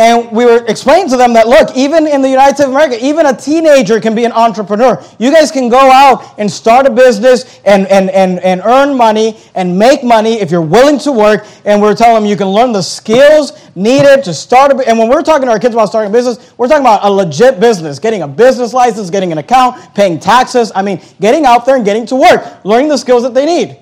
[0.00, 2.96] And we were explaining to them that, look, even in the United States of America,
[3.04, 5.04] even a teenager can be an entrepreneur.
[5.18, 9.36] You guys can go out and start a business and, and, and, and earn money
[9.54, 11.46] and make money if you're willing to work.
[11.66, 14.98] And we are telling them you can learn the skills needed to start a And
[14.98, 17.60] when we're talking to our kids about starting a business, we're talking about a legit
[17.60, 20.72] business, getting a business license, getting an account, paying taxes.
[20.74, 23.76] I mean, getting out there and getting to work, learning the skills that they need.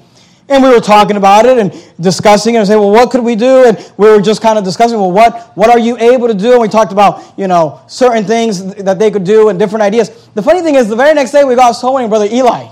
[0.50, 3.36] And we were talking about it and discussing it and saying, well, what could we
[3.36, 3.64] do?
[3.66, 6.52] And we were just kind of discussing, well, what, what are you able to do?
[6.52, 10.28] And we talked about, you know, certain things that they could do and different ideas.
[10.34, 12.66] The funny thing is, the very next day we got soul winning Brother Eli.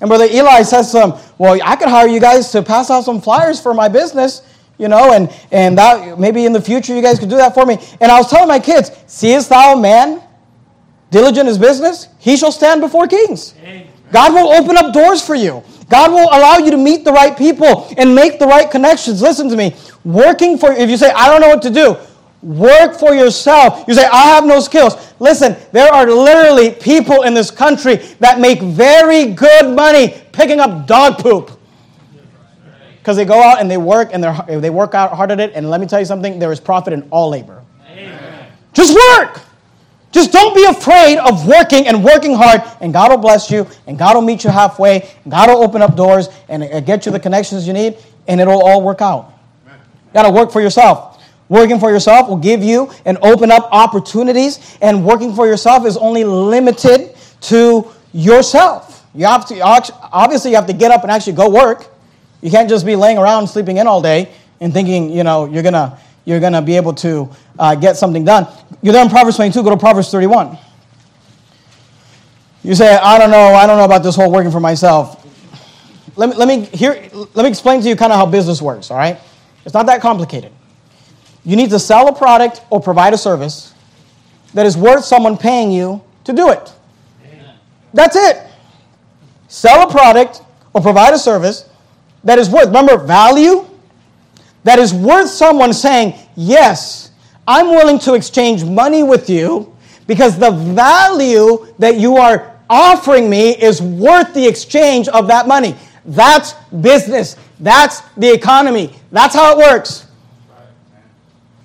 [0.00, 3.04] And Brother Eli says to him, Well, I could hire you guys to pass out
[3.04, 4.42] some flyers for my business,
[4.76, 7.64] you know, and, and that maybe in the future you guys could do that for
[7.64, 7.78] me.
[7.98, 10.22] And I was telling my kids, Seest thou a man
[11.10, 12.08] diligent in his business?
[12.18, 13.54] He shall stand before kings.
[14.12, 15.62] God will open up doors for you.
[15.88, 19.22] God will allow you to meet the right people and make the right connections.
[19.22, 19.74] Listen to me.
[20.04, 21.96] Working for, if you say, I don't know what to do,
[22.42, 23.84] work for yourself.
[23.86, 25.14] You say, I have no skills.
[25.20, 30.86] Listen, there are literally people in this country that make very good money picking up
[30.86, 31.52] dog poop.
[32.98, 34.24] Because they go out and they work and
[34.62, 35.52] they work out hard at it.
[35.54, 37.62] And let me tell you something, there is profit in all labor.
[37.88, 38.52] Amen.
[38.72, 39.40] Just work.
[40.16, 43.98] Just don't be afraid of working and working hard, and God will bless you, and
[43.98, 47.20] God will meet you halfway, and God will open up doors and get you the
[47.20, 49.30] connections you need, and it'll all work out.
[49.66, 49.72] You
[50.14, 51.22] got to work for yourself.
[51.50, 55.98] Working for yourself will give you and open up opportunities, and working for yourself is
[55.98, 59.04] only limited to yourself.
[59.14, 61.88] You have to obviously you have to get up and actually go work.
[62.40, 64.30] You can't just be laying around sleeping in all day
[64.62, 68.46] and thinking, you know, you're gonna you're gonna be able to uh, get something done.
[68.82, 70.58] You're there in Proverbs 22, go to Proverbs 31.
[72.62, 75.24] You say, I don't know, I don't know about this whole working for myself.
[76.16, 78.90] Let me, let me, here, let me explain to you kind of how business works,
[78.90, 79.18] all right?
[79.64, 80.52] It's not that complicated.
[81.44, 83.72] You need to sell a product or provide a service
[84.54, 86.72] that is worth someone paying you to do it.
[87.92, 88.42] That's it.
[89.48, 90.42] Sell a product
[90.74, 91.68] or provide a service
[92.24, 93.66] that is worth, remember, value,
[94.64, 97.05] that is worth someone saying, yes,
[97.46, 103.50] I'm willing to exchange money with you because the value that you are offering me
[103.50, 105.76] is worth the exchange of that money.
[106.04, 107.36] That's business.
[107.60, 108.94] That's the economy.
[109.12, 110.06] That's how it works.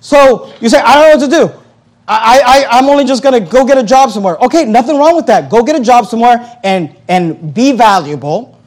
[0.00, 1.62] So you say, I don't know what to do.
[2.08, 4.36] I, I, I'm only just going to go get a job somewhere.
[4.38, 5.48] Okay, nothing wrong with that.
[5.48, 8.60] Go get a job somewhere and, and be valuable.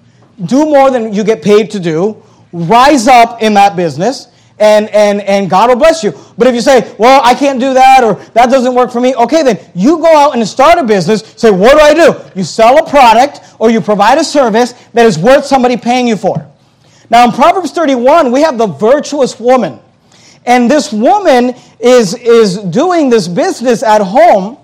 [0.46, 2.22] Do more than you get paid to do.
[2.54, 6.14] Rise up in that business and, and, and God will bless you.
[6.38, 9.14] But if you say, well, I can't do that or that doesn't work for me,
[9.16, 11.22] okay, then you go out and start a business.
[11.36, 12.40] Say, what do I do?
[12.40, 16.16] You sell a product or you provide a service that is worth somebody paying you
[16.16, 16.50] for.
[17.10, 19.80] Now, in Proverbs 31, we have the virtuous woman.
[20.46, 24.58] And this woman is, is doing this business at home.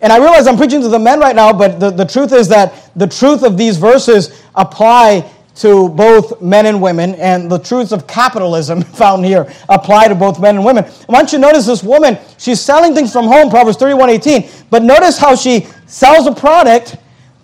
[0.00, 2.48] And I realize I'm preaching to the men right now, but the, the truth is
[2.48, 7.92] that the truth of these verses apply to both men and women, and the truths
[7.92, 10.84] of capitalism found here apply to both men and women.
[10.84, 14.48] I want you to notice this woman, she's selling things from home, Proverbs 31 18,
[14.70, 16.96] but notice how she sells a product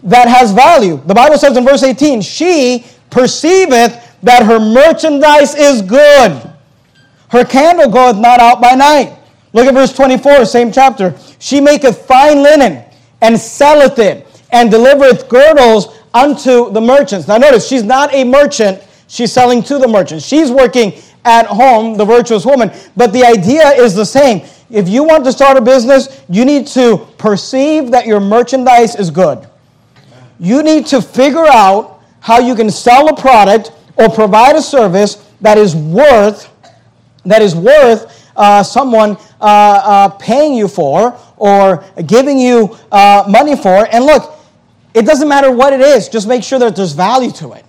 [0.02, 1.00] that has value.
[1.06, 6.50] The Bible says in verse 18, she perceiveth that her merchandise is good.
[7.30, 9.18] Her candle goeth not out by night.
[9.52, 11.16] Look at verse 24, same chapter.
[11.38, 12.84] She maketh fine linen
[13.20, 17.28] and selleth it, and delivereth girdles unto the merchants.
[17.28, 20.26] Now, notice, she's not a merchant, she's selling to the merchants.
[20.26, 20.94] She's working
[21.24, 24.46] at home, the virtuous woman, but the idea is the same.
[24.70, 29.10] If you want to start a business, you need to perceive that your merchandise is
[29.10, 29.46] good.
[30.40, 35.28] You need to figure out how you can sell a product or provide a service
[35.40, 36.48] that is worth
[37.24, 43.54] that is worth uh, someone uh, uh, paying you for or giving you uh, money
[43.56, 43.86] for.
[43.92, 44.38] And look,
[44.94, 47.64] it doesn't matter what it is, just make sure that there's value to it.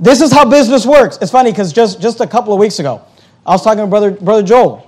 [0.00, 1.18] This is how business works.
[1.20, 3.02] It's funny because just, just a couple of weeks ago,
[3.44, 4.84] I was talking to Brother, Brother Joel.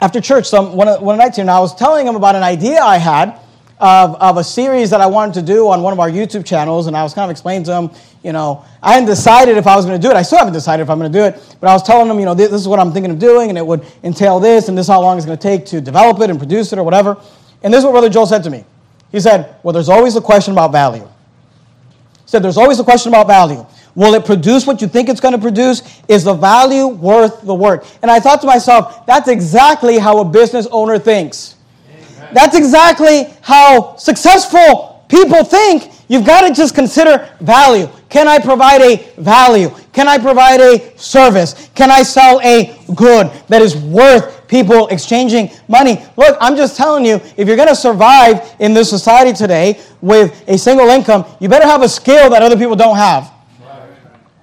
[0.00, 2.80] After church, some, one, one night here, and I was telling him about an idea
[2.80, 3.38] I had
[3.78, 6.88] of, of a series that I wanted to do on one of our YouTube channels,
[6.88, 7.90] and I was kind of explaining to him,
[8.22, 10.16] you know, I hadn't decided if I was going to do it.
[10.16, 12.18] I still haven't decided if I'm going to do it, but I was telling him,
[12.18, 14.68] you know, this, this is what I'm thinking of doing, and it would entail this,
[14.68, 16.78] and this is how long it's going to take to develop it and produce it
[16.78, 17.20] or whatever.
[17.62, 18.64] And this is what Brother Joel said to me.
[19.14, 21.04] He said, Well, there's always a question about value.
[21.04, 23.64] He said, There's always a question about value.
[23.94, 25.82] Will it produce what you think it's going to produce?
[26.08, 27.86] Is the value worth the work?
[28.02, 31.54] And I thought to myself, that's exactly how a business owner thinks.
[31.88, 32.34] Amen.
[32.34, 35.92] That's exactly how successful people think.
[36.08, 37.88] You've got to just consider value.
[38.08, 39.70] Can I provide a value?
[39.92, 41.70] Can I provide a service?
[41.76, 46.04] Can I sell a good that is worth people exchanging money.
[46.16, 50.42] Look, I'm just telling you, if you're going to survive in this society today with
[50.48, 53.30] a single income, you better have a skill that other people don't have.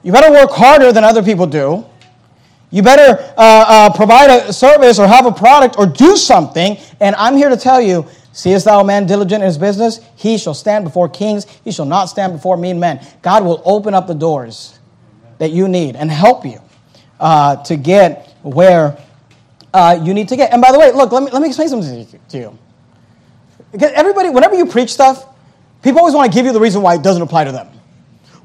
[0.04, 1.86] You better work harder than other people do.
[2.72, 6.78] You better uh, uh, provide a service or have a product or do something.
[7.00, 10.00] And I'm here to tell you, Seest thou a man diligent in his business?
[10.16, 11.46] He shall stand before kings.
[11.66, 13.06] He shall not stand before mean men.
[13.22, 14.80] God will open up the doors
[15.38, 16.62] that you need and help you
[17.20, 18.98] uh, to get where
[19.74, 20.52] uh, you need to get.
[20.52, 22.58] And by the way, look, let me, let me explain something to you.
[23.72, 25.32] Because everybody, whenever you preach stuff,
[25.82, 27.68] People always want to give you the reason why it doesn't apply to them.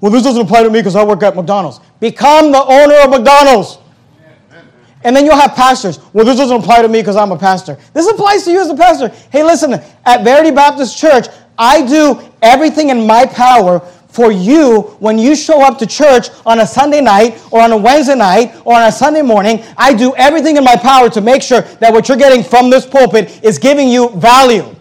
[0.01, 1.81] Well, this doesn't apply to me because I work at McDonald's.
[2.01, 3.79] Become the owner of McDonald's.
[5.05, 6.01] And then you'll have pastors.
[6.12, 7.79] Well, this doesn't apply to me because I'm a pastor.
[7.93, 9.09] This applies to you as a pastor.
[9.31, 9.74] Hey, listen,
[10.05, 11.27] at Verity Baptist Church,
[11.59, 13.81] I do everything in my power
[14.17, 17.77] for you when you show up to church on a Sunday night or on a
[17.77, 19.62] Wednesday night or on a Sunday morning.
[19.77, 22.87] I do everything in my power to make sure that what you're getting from this
[22.87, 24.75] pulpit is giving you value.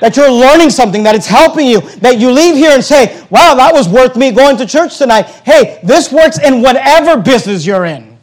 [0.00, 3.54] That you're learning something, that it's helping you, that you leave here and say, wow,
[3.54, 5.24] that was worth me going to church tonight.
[5.44, 8.16] Hey, this works in whatever business you're in.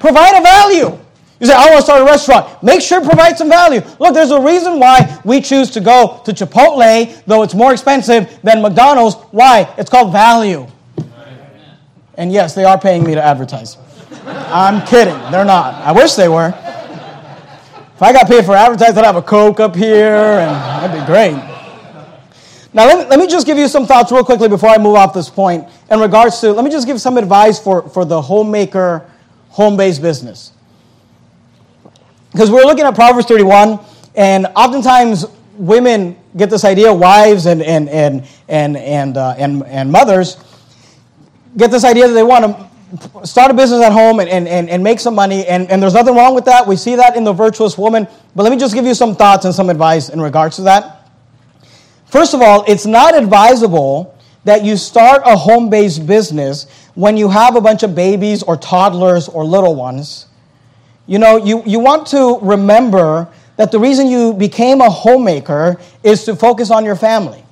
[0.00, 0.98] Provide a value.
[1.40, 2.62] You say, I want to start a restaurant.
[2.62, 3.80] Make sure it provide some value.
[3.98, 8.38] Look, there's a reason why we choose to go to Chipotle, though it's more expensive
[8.42, 9.16] than McDonald's.
[9.30, 9.72] Why?
[9.78, 10.66] It's called value.
[12.14, 13.78] And yes, they are paying me to advertise.
[14.26, 15.18] I'm kidding.
[15.30, 15.74] They're not.
[15.82, 16.48] I wish they were.
[16.48, 21.06] If I got paid for advertising, I'd have a Coke up here, and that'd be
[21.06, 21.32] great.
[22.74, 24.96] Now, let me, let me just give you some thoughts real quickly before I move
[24.96, 28.20] off this point in regards to, let me just give some advice for, for the
[28.20, 29.10] homemaker,
[29.48, 30.52] home based business.
[32.32, 33.80] Because we're looking at Proverbs 31,
[34.14, 39.90] and oftentimes women get this idea, wives and, and, and, and, and, uh, and, and
[39.90, 40.36] mothers
[41.56, 44.68] get this idea that they want to start a business at home and, and, and,
[44.68, 46.66] and make some money, and, and there's nothing wrong with that.
[46.66, 48.08] We see that in the virtuous woman.
[48.34, 51.08] But let me just give you some thoughts and some advice in regards to that.
[52.06, 57.28] First of all, it's not advisable that you start a home based business when you
[57.28, 60.26] have a bunch of babies or toddlers or little ones
[61.10, 66.22] you know, you, you want to remember that the reason you became a homemaker is
[66.26, 67.42] to focus on your family.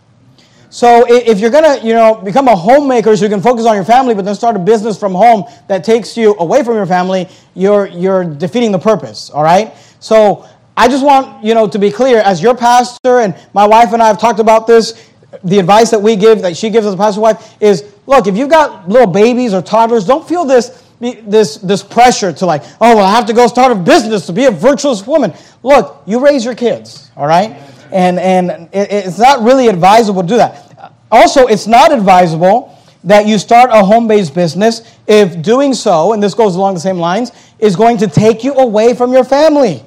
[0.71, 3.85] So if you're gonna, you know, become a homemaker so you can focus on your
[3.85, 7.29] family, but then start a business from home that takes you away from your family,
[7.55, 9.29] you're you're defeating the purpose.
[9.29, 9.75] All right.
[9.99, 10.47] So
[10.77, 14.01] I just want you know to be clear, as your pastor and my wife and
[14.01, 15.05] I have talked about this.
[15.45, 18.35] The advice that we give, that she gives as a pastor wife, is look, if
[18.35, 22.97] you've got little babies or toddlers, don't feel this this, this pressure to like, oh,
[22.97, 25.33] well, I have to go start a business to be a virtuous woman.
[25.63, 27.51] Look, you raise your kids, all right?
[27.93, 30.93] And, and it, it's not really advisable to do that.
[31.11, 36.23] Also, it's not advisable that you start a home based business if doing so, and
[36.23, 39.85] this goes along the same lines, is going to take you away from your family.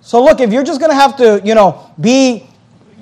[0.00, 2.48] So, look, if you're just going to have to, you know, be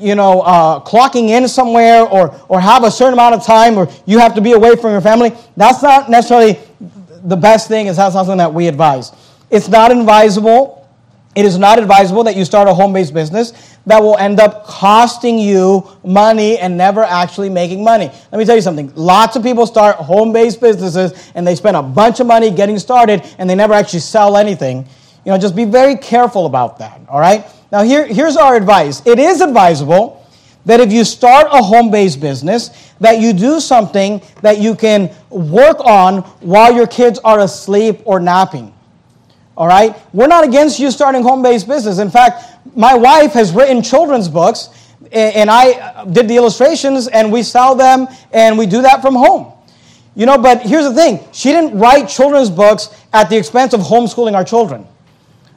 [0.00, 3.86] you know, uh, clocking in somewhere or, or have a certain amount of time or
[4.06, 6.58] you have to be away from your family, that's not necessarily
[7.24, 9.12] the best thing is that's something that we advise.
[9.50, 10.88] It's not advisable.
[11.34, 14.64] It is not advisable that you start a home based business that will end up
[14.64, 18.10] costing you money and never actually making money.
[18.30, 18.92] Let me tell you something.
[18.94, 22.78] Lots of people start home based businesses and they spend a bunch of money getting
[22.78, 24.86] started and they never actually sell anything.
[25.24, 27.44] You know, just be very careful about that, all right?
[27.70, 30.19] Now, here, here's our advice it is advisable
[30.66, 35.80] that if you start a home-based business that you do something that you can work
[35.80, 38.74] on while your kids are asleep or napping.
[39.56, 39.96] All right?
[40.12, 41.98] We're not against you starting home-based business.
[41.98, 42.44] In fact
[42.76, 44.68] my wife has written children's books
[45.12, 49.14] and i uh, did the illustrations and we sell them and we do that from
[49.14, 49.52] home.
[50.14, 51.20] You know but here's the thing.
[51.32, 54.86] She didn't write children's books at the expense of homeschooling our children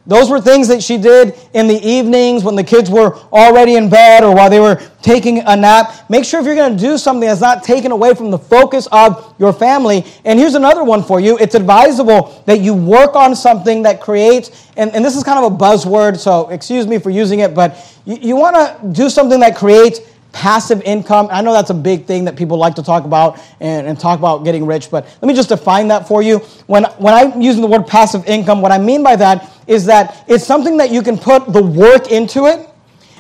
[0.06, 3.89] those were things that she did in the evenings when the kids were already in
[3.89, 6.10] bed or while they were taking a nap.
[6.10, 8.88] Make sure if you're going to do something that's not taken away from the focus
[8.91, 10.06] of your family.
[10.26, 14.70] And here's another one for you it's advisable that you work on something that creates,
[14.76, 17.78] and, and this is kind of a buzzword, so excuse me for using it, but
[18.06, 20.01] you, you want to do something that creates
[20.34, 21.30] passive income.
[21.32, 24.18] I know that's a big thing that people like to talk about and, and, talk
[24.20, 26.39] about getting rich, but let me just define that for you.
[26.66, 30.26] When, when I'm using the word passive income, what I mean by that is that
[30.28, 32.70] it's something that you can put the work into it,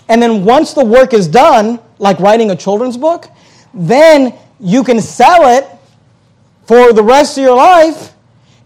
[0.09, 3.29] and then once the work is done, like writing a children's book,
[3.73, 5.67] then you can sell it
[6.65, 8.13] for the rest of your life,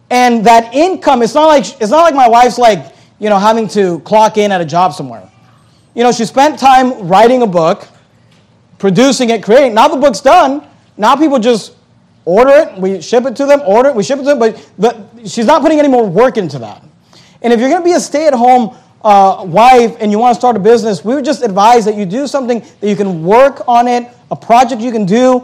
[0.09, 3.67] and that income, it's not like, it's not like my wife's like, you know, having
[3.69, 5.29] to clock in at a job somewhere.
[5.95, 7.87] You know, she spent time writing a book,
[8.77, 9.73] producing it, creating.
[9.73, 10.63] Now the book's done.
[10.95, 11.75] Now people just
[12.25, 14.69] order it, we ship it to them, order it, we ship it to them, but,
[14.77, 16.83] but she's not putting any more work into that.
[17.41, 20.33] And if you're going to be a stay at home uh, wife and you want
[20.35, 23.23] to start a business, we would just advise that you do something that you can
[23.23, 25.39] work on it, a project you can do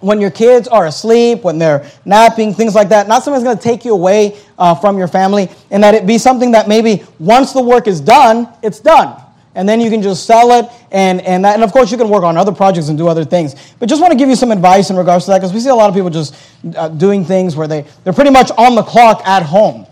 [0.00, 3.08] when your kids are asleep, when they're napping, things like that.
[3.08, 6.06] Not something that's going to take you away uh, from your family, and that it
[6.06, 9.22] be something that maybe once the work is done, it's done.
[9.54, 12.10] And then you can just sell it and, and, that, and of course you can
[12.10, 13.54] work on other projects and do other things.
[13.78, 15.70] But just want to give you some advice in regards to that because we see
[15.70, 16.36] a lot of people just
[16.76, 19.86] uh, doing things where they, they're pretty much on the clock at home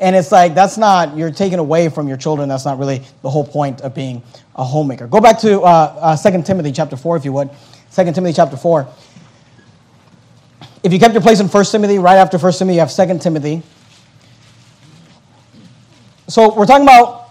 [0.00, 2.48] And it's like, that's not, you're taking away from your children.
[2.48, 4.22] That's not really the whole point of being
[4.54, 5.06] a homemaker.
[5.08, 7.50] Go back to uh, uh, 2 Timothy chapter 4, if you would.
[7.94, 8.86] 2 Timothy chapter 4.
[10.84, 13.18] If you kept your place in 1 Timothy, right after 1 Timothy, you have 2
[13.18, 13.62] Timothy.
[16.28, 17.30] So we're talking about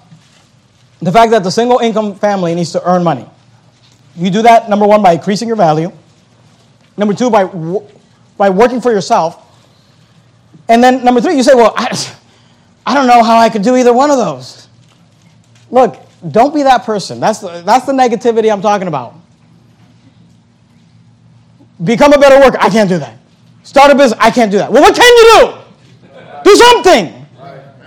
[0.99, 3.29] the fact that the single income family needs to earn money.
[4.15, 5.91] You do that, number one, by increasing your value.
[6.97, 7.45] Number two, by,
[8.35, 9.43] by working for yourself.
[10.67, 11.95] And then number three, you say, well, I,
[12.87, 14.69] I don't know how I could do either one of those.
[15.69, 15.97] Look,
[16.31, 17.19] don't be that person.
[17.19, 19.13] That's the, that's the negativity I'm talking about.
[21.83, 22.57] Become a better worker.
[22.61, 23.17] I can't do that.
[23.63, 24.17] Start a business.
[24.21, 24.71] I can't do that.
[24.71, 26.43] Well, what can you do?
[26.45, 27.25] Do something.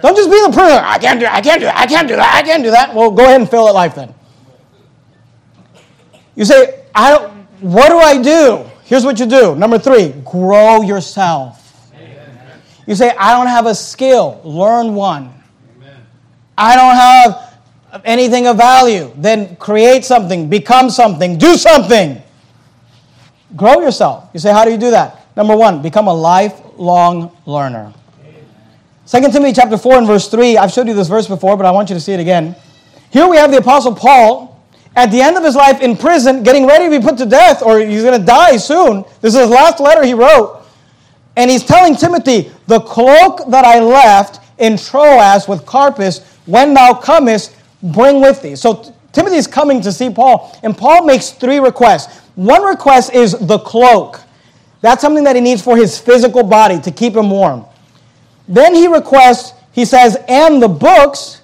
[0.02, 0.84] Don't just be the person.
[0.84, 1.24] I can't do.
[1.24, 1.68] I can't do.
[1.68, 2.34] I can't do that.
[2.34, 2.94] I can't do that.
[2.94, 4.14] Well, go ahead and fail at life then.
[6.34, 7.32] You say, I don't.
[7.62, 8.70] What do I do?
[8.84, 9.56] Here's what you do.
[9.56, 11.59] Number three, grow yourself.
[12.90, 14.40] You say, I don't have a skill.
[14.42, 15.32] Learn one.
[16.58, 19.12] I don't have anything of value.
[19.14, 22.20] Then create something, become something, do something.
[23.54, 24.28] Grow yourself.
[24.34, 25.24] You say, how do you do that?
[25.36, 27.94] Number one, become a lifelong learner.
[29.06, 30.58] 2 Timothy chapter 4 and verse 3.
[30.58, 32.56] I've showed you this verse before, but I want you to see it again.
[33.12, 34.60] Here we have the Apostle Paul
[34.96, 37.62] at the end of his life in prison, getting ready to be put to death,
[37.62, 39.04] or he's going to die soon.
[39.20, 40.59] This is his last letter he wrote.
[41.36, 46.94] And he's telling Timothy, The cloak that I left in Troas with Carpus, when thou
[46.94, 48.56] comest, bring with thee.
[48.56, 52.20] So Timothy is coming to see Paul, and Paul makes three requests.
[52.34, 54.20] One request is the cloak.
[54.80, 57.66] That's something that he needs for his physical body to keep him warm.
[58.48, 61.42] Then he requests, he says, and the books,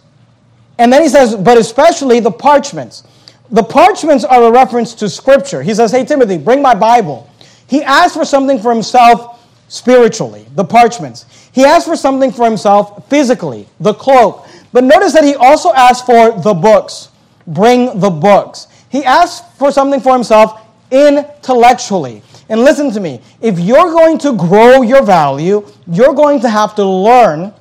[0.78, 3.04] and then he says, but especially the parchments.
[3.50, 5.62] The parchments are a reference to Scripture.
[5.62, 7.30] He says, hey, Timothy, bring my Bible.
[7.68, 9.35] He asks for something for himself
[9.68, 11.26] spiritually, the parchments.
[11.52, 14.46] He asks for something for himself physically, the cloak.
[14.72, 17.08] But notice that he also asks for the books.
[17.46, 18.68] Bring the books.
[18.90, 20.60] He asks for something for himself
[20.90, 22.22] intellectually.
[22.48, 26.74] And listen to me if you're going to grow your value, you're going to have
[26.76, 27.52] to learn.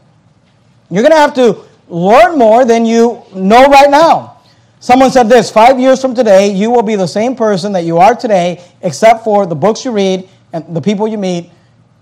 [0.89, 4.37] You're going to have to learn more than you know right now.
[4.79, 7.97] Someone said this five years from today, you will be the same person that you
[7.97, 11.49] are today, except for the books you read and the people you meet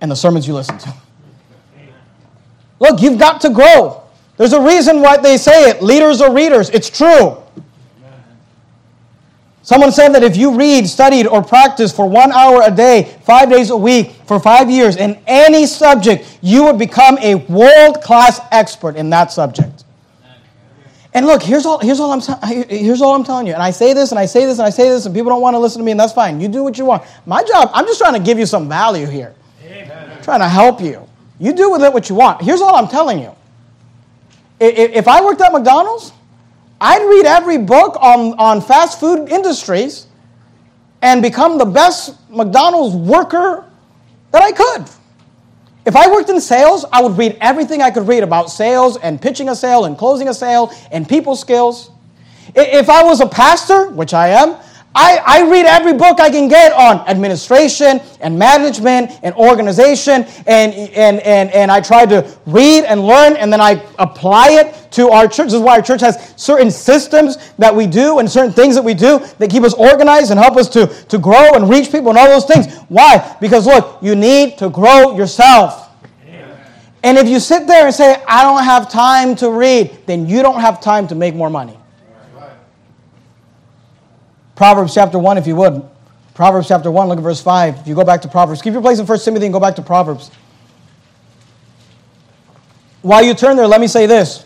[0.04, 0.94] and the sermons you listen to.
[2.80, 4.04] Look, you've got to grow.
[4.36, 6.70] There's a reason why they say it leaders are readers.
[6.70, 7.38] It's true.
[9.62, 13.50] Someone said that if you read, studied, or practiced for one hour a day, five
[13.50, 18.42] days a week, for five years in any subject, you would become a world class
[18.52, 19.86] expert in that subject.
[21.14, 23.54] And look, here's all, here's, all I'm, here's all I'm telling you.
[23.54, 25.42] And I say this, and I say this, and I say this, and people don't
[25.42, 26.42] want to listen to me, and that's fine.
[26.42, 27.04] You do what you want.
[27.26, 29.34] My job, I'm just trying to give you some value here.
[30.24, 31.08] Trying to help you.
[31.40, 32.42] You do with it what you want.
[32.42, 33.36] Here's all I'm telling you.
[34.60, 36.14] If I worked at McDonald's,
[36.80, 40.08] I'd read every book on, on fast food industries
[41.02, 43.70] and become the best McDonald's worker
[44.32, 44.90] that I could.
[45.86, 49.22] If I worked in sales, I would read everything I could read about sales and
[49.22, 51.92] pitching a sale and closing a sale and people skills.
[52.56, 54.56] If I was a pastor, which I am,
[54.96, 60.74] I, I read every book I can get on administration and management and organization, and,
[60.74, 65.10] and, and, and I try to read and learn, and then I apply it to
[65.10, 65.48] our church.
[65.48, 68.84] This is why our church has certain systems that we do and certain things that
[68.84, 72.10] we do that keep us organized and help us to, to grow and reach people
[72.10, 72.78] and all those things.
[72.90, 73.36] Why?
[73.42, 75.90] Because look, you need to grow yourself.
[77.04, 80.42] And if you sit there and say, I don't have time to read, then you
[80.42, 81.78] don't have time to make more money.
[84.56, 85.84] Proverbs chapter 1, if you would.
[86.34, 87.80] Proverbs chapter 1, look at verse 5.
[87.80, 89.76] If you go back to Proverbs, keep your place in 1 Timothy and go back
[89.76, 90.32] to Proverbs.
[93.02, 94.46] While you turn there, let me say this.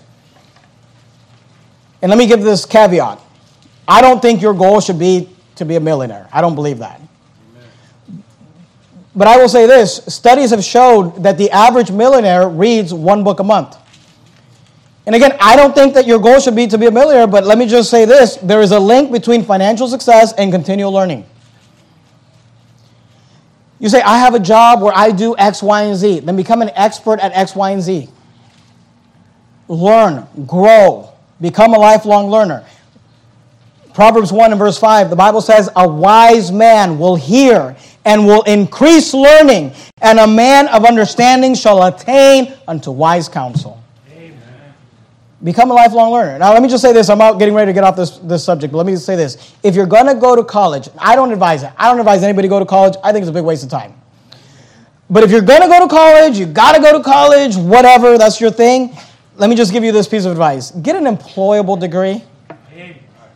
[2.01, 3.19] And let me give this caveat.
[3.87, 6.27] I don't think your goal should be to be a millionaire.
[6.31, 7.01] I don't believe that.
[9.15, 13.39] But I will say this studies have showed that the average millionaire reads one book
[13.39, 13.75] a month.
[15.07, 17.45] And again, I don't think that your goal should be to be a millionaire, but
[17.45, 21.25] let me just say this there is a link between financial success and continual learning.
[23.79, 26.19] You say, I have a job where I do X, Y, and Z.
[26.21, 28.09] Then become an expert at X, Y, and Z.
[29.69, 32.65] Learn, grow, become a lifelong learner.
[33.93, 38.43] Proverbs 1 and verse 5, the Bible says, A wise man will hear and will
[38.43, 43.81] increase learning, and a man of understanding shall attain unto wise counsel.
[45.43, 46.39] Become a lifelong learner.
[46.39, 47.09] Now, let me just say this.
[47.09, 49.15] I'm out getting ready to get off this, this subject, but let me just say
[49.15, 49.53] this.
[49.61, 51.71] If you're going to go to college, I don't advise it.
[51.77, 52.95] I don't advise anybody to go to college.
[53.03, 53.93] I think it's a big waste of time.
[55.09, 58.17] But if you're going to go to college, you got to go to college, whatever,
[58.17, 58.97] that's your thing.
[59.35, 62.23] let me just give you this piece of advice get an employable degree.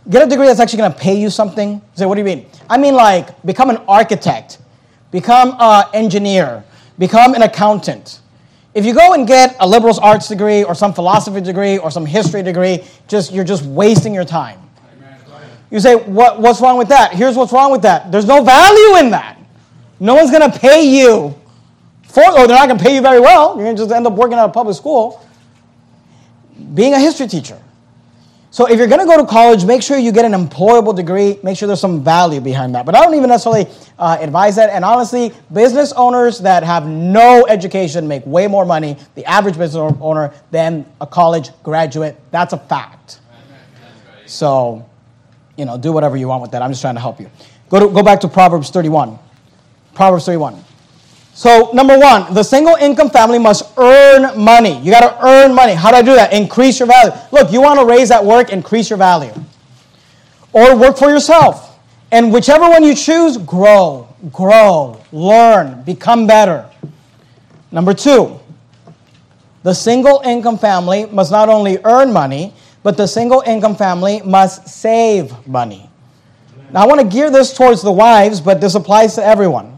[0.10, 1.80] Get a degree that's actually going to pay you something.
[1.94, 2.48] Say, what do you mean?
[2.68, 4.58] I mean, like, become an architect,
[5.12, 6.64] become an engineer,
[6.98, 8.21] become an accountant.
[8.74, 12.06] If you go and get a liberal arts degree or some philosophy degree or some
[12.06, 14.60] history degree, just you're just wasting your time.
[15.70, 17.14] You say, what, what's wrong with that?
[17.14, 18.12] Here's what's wrong with that.
[18.12, 19.40] There's no value in that.
[20.00, 21.36] No one's going to pay you
[22.04, 23.56] for, or they're not going to pay you very well.
[23.56, 25.26] You're going to just end up working at a public school.
[26.74, 27.62] Being a history teacher.
[28.54, 31.40] So if you're going to go to college, make sure you get an employable degree.
[31.42, 32.86] Make sure there's some value behind that.
[32.86, 33.66] But I don't even necessarily
[33.98, 34.70] uh, advise that.
[34.70, 39.96] And honestly, business owners that have no education make way more money, the average business
[40.02, 42.20] owner, than a college graduate.
[42.32, 43.22] That's a fact.
[44.26, 44.86] So,
[45.56, 46.62] you know, do whatever you want with that.
[46.62, 47.32] I'm just trying to help you.
[47.70, 49.18] Go, to, go back to Proverbs 31.
[49.94, 50.62] Proverbs 31.
[51.34, 54.80] So, number one, the single income family must earn money.
[54.82, 55.74] You got to earn money.
[55.74, 56.34] How do I do that?
[56.34, 57.14] Increase your value.
[57.32, 59.34] Look, you want to raise that work, increase your value.
[60.54, 61.80] Or work for yourself.
[62.12, 66.70] And whichever one you choose, grow, grow, learn, become better.
[67.72, 68.38] Number two,
[69.64, 72.54] the single income family must not only earn money,
[72.84, 75.90] but the single income family must save money.
[76.74, 79.78] Now, I want to gear this towards the wives, but this applies to everyone.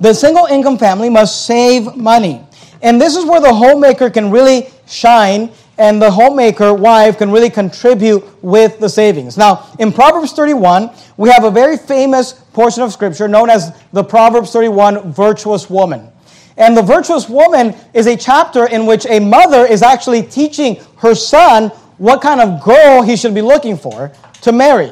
[0.00, 2.40] The single income family must save money.
[2.82, 7.50] And this is where the homemaker can really shine and the homemaker wife can really
[7.50, 9.36] contribute with the savings.
[9.36, 14.04] Now, in Proverbs 31, we have a very famous portion of scripture known as the
[14.04, 16.08] Proverbs 31 virtuous woman.
[16.56, 21.14] And the virtuous woman is a chapter in which a mother is actually teaching her
[21.14, 24.90] son what kind of girl he should be looking for to marry.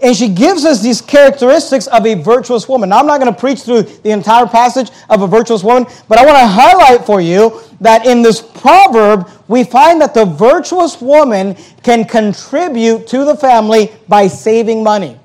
[0.00, 2.90] And she gives us these characteristics of a virtuous woman.
[2.90, 6.18] Now, I'm not going to preach through the entire passage of a virtuous woman, but
[6.18, 11.00] I want to highlight for you that in this proverb, we find that the virtuous
[11.00, 15.18] woman can contribute to the family by saving money.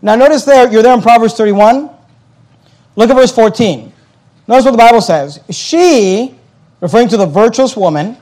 [0.00, 1.90] Now, notice there, you're there in Proverbs 31.
[2.96, 3.92] Look at verse 14.
[4.46, 5.40] Notice what the Bible says.
[5.50, 6.34] She,
[6.80, 8.16] referring to the virtuous woman,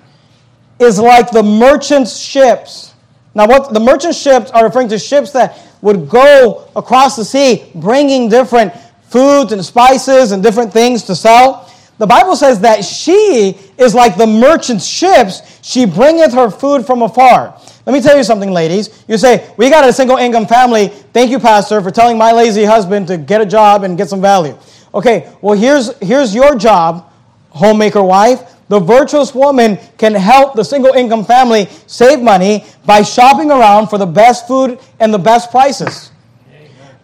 [0.81, 2.95] is like the merchant's ships.
[3.37, 7.71] Now, what the merchant ships are referring to ships that would go across the sea
[7.75, 8.73] bringing different
[9.11, 11.71] foods and spices and different things to sell.
[11.99, 15.61] The Bible says that she is like the merchant ships.
[15.63, 17.61] She bringeth her food from afar.
[17.85, 19.05] Let me tell you something, ladies.
[19.07, 20.89] You say, We got a single income family.
[20.89, 24.23] Thank you, Pastor, for telling my lazy husband to get a job and get some
[24.23, 24.57] value.
[24.95, 27.13] Okay, well, here's, here's your job,
[27.51, 28.56] homemaker wife.
[28.69, 33.99] The virtuous woman can help the single income family save money by shopping around for
[33.99, 36.11] the best food and the best prices.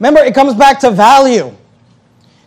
[0.00, 1.54] Remember, it comes back to value.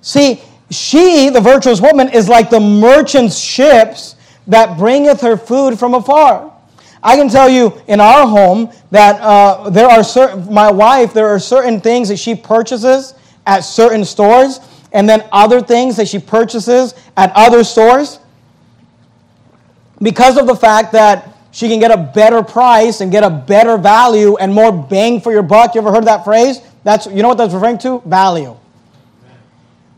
[0.02, 4.16] See, she, the virtuous woman, is like the merchant's ships
[4.48, 6.52] that bringeth her food from afar.
[7.02, 11.28] I can tell you in our home that uh, there are certain, my wife, there
[11.28, 13.14] are certain things that she purchases
[13.46, 14.60] at certain stores,
[14.92, 18.20] and then other things that she purchases at other stores
[20.06, 23.76] because of the fact that she can get a better price and get a better
[23.76, 25.74] value and more bang for your buck.
[25.74, 26.62] You ever heard that phrase?
[26.84, 28.04] That's you know what that's referring to?
[28.06, 28.56] Value.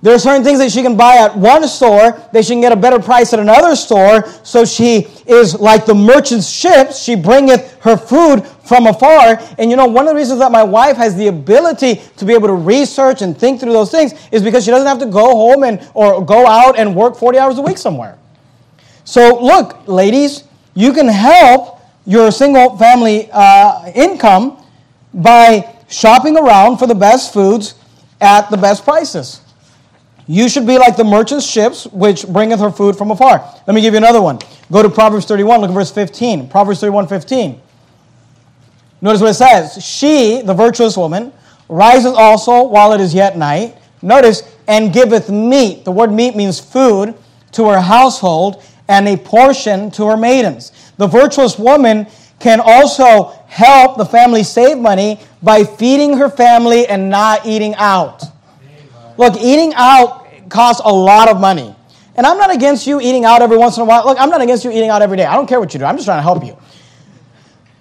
[0.01, 2.71] There are certain things that she can buy at one store that she can get
[2.71, 4.25] a better price at another store.
[4.45, 7.03] So she is like the merchant's ships.
[7.03, 9.41] She bringeth her food from afar.
[9.57, 12.33] And you know, one of the reasons that my wife has the ability to be
[12.33, 15.35] able to research and think through those things is because she doesn't have to go
[15.35, 18.17] home and or go out and work 40 hours a week somewhere.
[19.07, 20.43] So, look, ladies,
[20.73, 24.61] you can help your single family uh, income
[25.13, 27.75] by shopping around for the best foods
[28.19, 29.39] at the best prices.
[30.27, 33.39] You should be like the merchant's ships, which bringeth her food from afar.
[33.65, 34.39] Let me give you another one.
[34.73, 36.49] Go to Proverbs 31, look at verse 15.
[36.49, 37.61] Proverbs 31, 15.
[38.99, 39.81] Notice what it says.
[39.85, 41.31] She, the virtuous woman,
[41.69, 43.77] rises also while it is yet night.
[44.01, 45.85] Notice, and giveth meat.
[45.85, 47.15] The word meat means food
[47.53, 50.71] to her household and a portion to her maidens.
[50.97, 52.07] The virtuous woman
[52.39, 58.23] can also help the family save money by feeding her family and not eating out.
[59.17, 61.75] Look, eating out costs a lot of money.
[62.15, 64.05] And I'm not against you eating out every once in a while.
[64.05, 65.25] Look, I'm not against you eating out every day.
[65.25, 65.85] I don't care what you do.
[65.85, 66.57] I'm just trying to help you.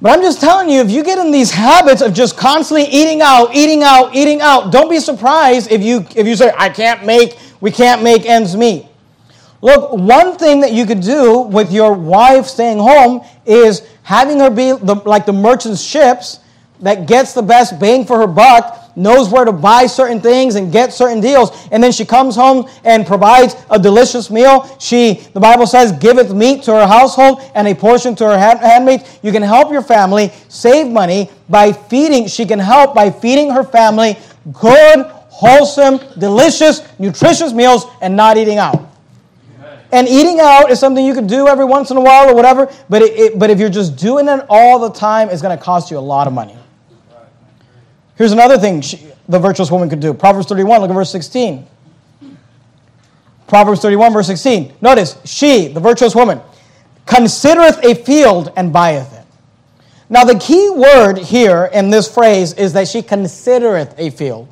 [0.01, 3.23] But I'm just telling you, if you get in these habits of just constantly eating
[3.23, 7.07] out, eating out, eating out, don't be surprised if you if you say, I can't
[7.07, 8.87] make, we can't make ends meet.
[9.63, 14.51] Look, one thing that you could do with your wife staying home is having her
[14.51, 16.41] be the, like the merchant's ships
[16.81, 20.73] that gets the best bang for her buck knows where to buy certain things and
[20.73, 21.51] get certain deals.
[21.71, 24.67] And then she comes home and provides a delicious meal.
[24.79, 29.19] She, the Bible says, giveth meat to her household and a portion to her handmaids.
[29.23, 32.27] You can help your family save money by feeding.
[32.27, 34.17] She can help by feeding her family
[34.53, 38.86] good, wholesome, delicious, nutritious meals and not eating out.
[39.97, 42.71] And eating out is something you could do every once in a while or whatever,
[42.91, 45.65] but, it, it, but if you're just doing it all the time, it's going to
[45.65, 46.55] cost you a lot of money.
[48.17, 51.67] Here's another thing she, the virtuous woman could do Proverbs 31, look at verse 16.
[53.47, 54.75] Proverbs 31, verse 16.
[54.83, 56.43] Notice, she, the virtuous woman,
[57.07, 59.25] considereth a field and buyeth it.
[60.11, 64.47] Now, the key word here in this phrase is that she considereth a field.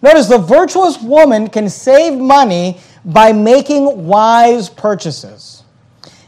[0.00, 5.64] Notice, the virtuous woman can save money by making wise purchases.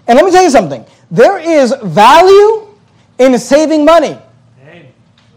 [0.07, 2.67] And let me tell you something there is value
[3.19, 4.19] in saving money.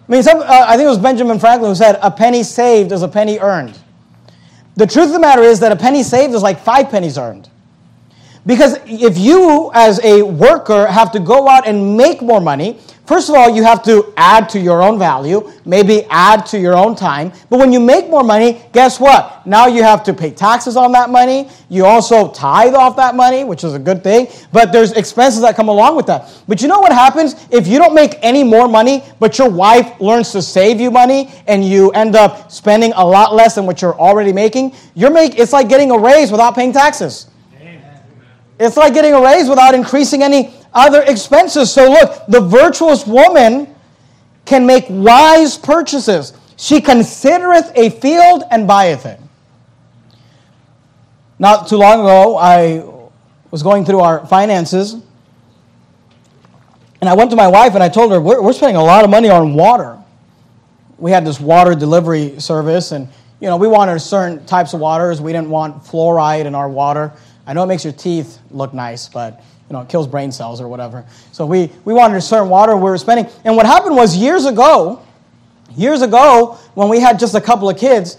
[0.07, 2.93] I mean, some, uh, I think it was Benjamin Franklin who said, a penny saved
[2.93, 3.77] is a penny earned.
[4.75, 7.49] The truth of the matter is that a penny saved is like five pennies earned.
[8.45, 13.29] Because if you, as a worker, have to go out and make more money, First
[13.29, 16.93] of all, you have to add to your own value, maybe add to your own
[16.93, 17.31] time.
[17.49, 19.47] But when you make more money, guess what?
[19.47, 21.49] Now you have to pay taxes on that money.
[21.69, 24.27] You also tithe off that money, which is a good thing.
[24.51, 26.37] But there's expenses that come along with that.
[26.49, 30.01] But you know what happens if you don't make any more money, but your wife
[30.01, 33.81] learns to save you money and you end up spending a lot less than what
[33.81, 34.73] you're already making?
[34.95, 37.27] You're make, it's like getting a raise without paying taxes.
[38.59, 41.71] It's like getting a raise without increasing any other expenses.
[41.71, 43.75] So look, the virtuous woman
[44.45, 46.33] can make wise purchases.
[46.55, 49.19] She considereth a field and buyeth it.
[51.39, 52.83] Not too long ago, I
[53.51, 54.95] was going through our finances,
[56.99, 59.03] and I went to my wife and I told her, We're, we're spending a lot
[59.03, 59.99] of money on water.
[60.97, 63.07] We had this water delivery service, and
[63.39, 65.21] you know, we wanted certain types of waters.
[65.21, 67.13] We didn't want fluoride in our water.
[67.47, 70.61] I know it makes your teeth look nice, but you know, it kills brain cells
[70.61, 71.05] or whatever.
[71.31, 73.27] So we, we wanted a certain water we were spending.
[73.43, 75.01] And what happened was years ago,
[75.75, 78.17] years ago, when we had just a couple of kids,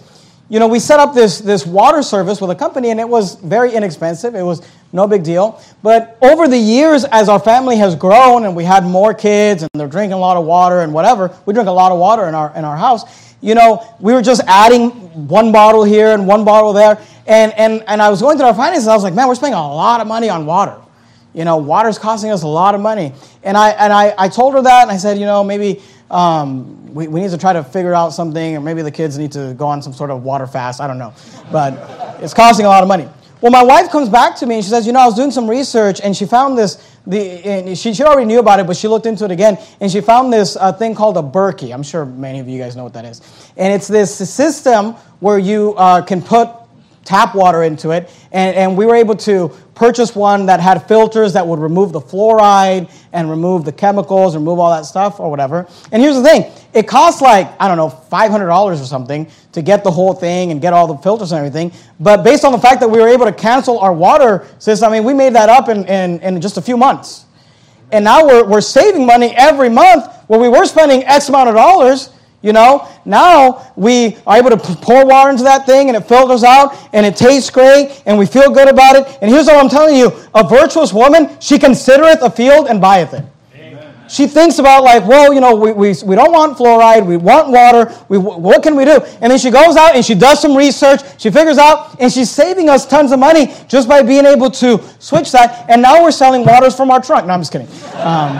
[0.50, 3.34] you know, we set up this, this water service with a company and it was
[3.36, 4.34] very inexpensive.
[4.34, 5.62] It was no big deal.
[5.82, 9.70] But over the years, as our family has grown and we had more kids and
[9.74, 12.34] they're drinking a lot of water and whatever, we drink a lot of water in
[12.34, 13.34] our, in our house.
[13.42, 14.90] You know, we were just adding
[15.28, 16.98] one bottle here and one bottle there.
[17.28, 18.88] And, and, and I was going through our finances.
[18.88, 20.80] I was like, man, we're spending a lot of money on water.
[21.34, 23.12] You know, water's costing us a lot of money.
[23.42, 26.94] And I, and I, I told her that, and I said, you know, maybe um,
[26.94, 29.54] we, we need to try to figure out something, or maybe the kids need to
[29.58, 30.80] go on some sort of water fast.
[30.80, 31.12] I don't know.
[31.52, 33.06] But it's costing a lot of money.
[33.40, 35.30] Well, my wife comes back to me and she says, you know, I was doing
[35.30, 38.88] some research and she found this, the, she, she already knew about it, but she
[38.88, 41.72] looked into it again and she found this uh, thing called a Berkey.
[41.72, 43.20] I'm sure many of you guys know what that is.
[43.56, 46.48] And it's this system where you uh, can put
[47.08, 48.10] tap water into it.
[48.32, 52.00] And, and we were able to purchase one that had filters that would remove the
[52.00, 55.66] fluoride and remove the chemicals, remove all that stuff or whatever.
[55.90, 59.84] And here's the thing it costs like, I don't know, $500 or something to get
[59.84, 61.72] the whole thing and get all the filters and everything.
[61.98, 64.92] But based on the fact that we were able to cancel our water system, I
[64.92, 67.24] mean, we made that up in, in, in just a few months.
[67.90, 71.54] And now we're, we're saving money every month where we were spending X amount of
[71.54, 76.02] dollars you know, now we are able to pour water into that thing and it
[76.02, 79.18] filters out and it tastes great and we feel good about it.
[79.20, 83.12] And here's what I'm telling you a virtuous woman, she considereth a field and buyeth
[83.12, 83.24] it.
[83.56, 83.92] Amen.
[84.08, 87.48] She thinks about, like, well, you know, we, we, we don't want fluoride, we want
[87.48, 89.00] water, we, what can we do?
[89.20, 92.30] And then she goes out and she does some research, she figures out, and she's
[92.30, 95.68] saving us tons of money just by being able to switch that.
[95.68, 97.26] And now we're selling waters from our trunk.
[97.26, 97.66] No, I'm just kidding.
[97.96, 98.36] Um,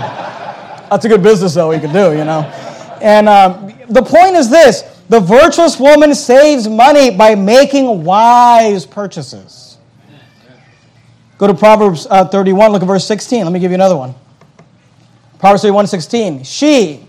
[0.88, 2.67] that's a good business, though, we could do, you know.
[3.02, 9.78] And um, the point is this the virtuous woman saves money by making wise purchases.
[11.38, 13.44] Go to Proverbs uh, 31, look at verse 16.
[13.44, 14.14] Let me give you another one.
[15.38, 16.42] Proverbs 31, 16.
[16.42, 17.06] She,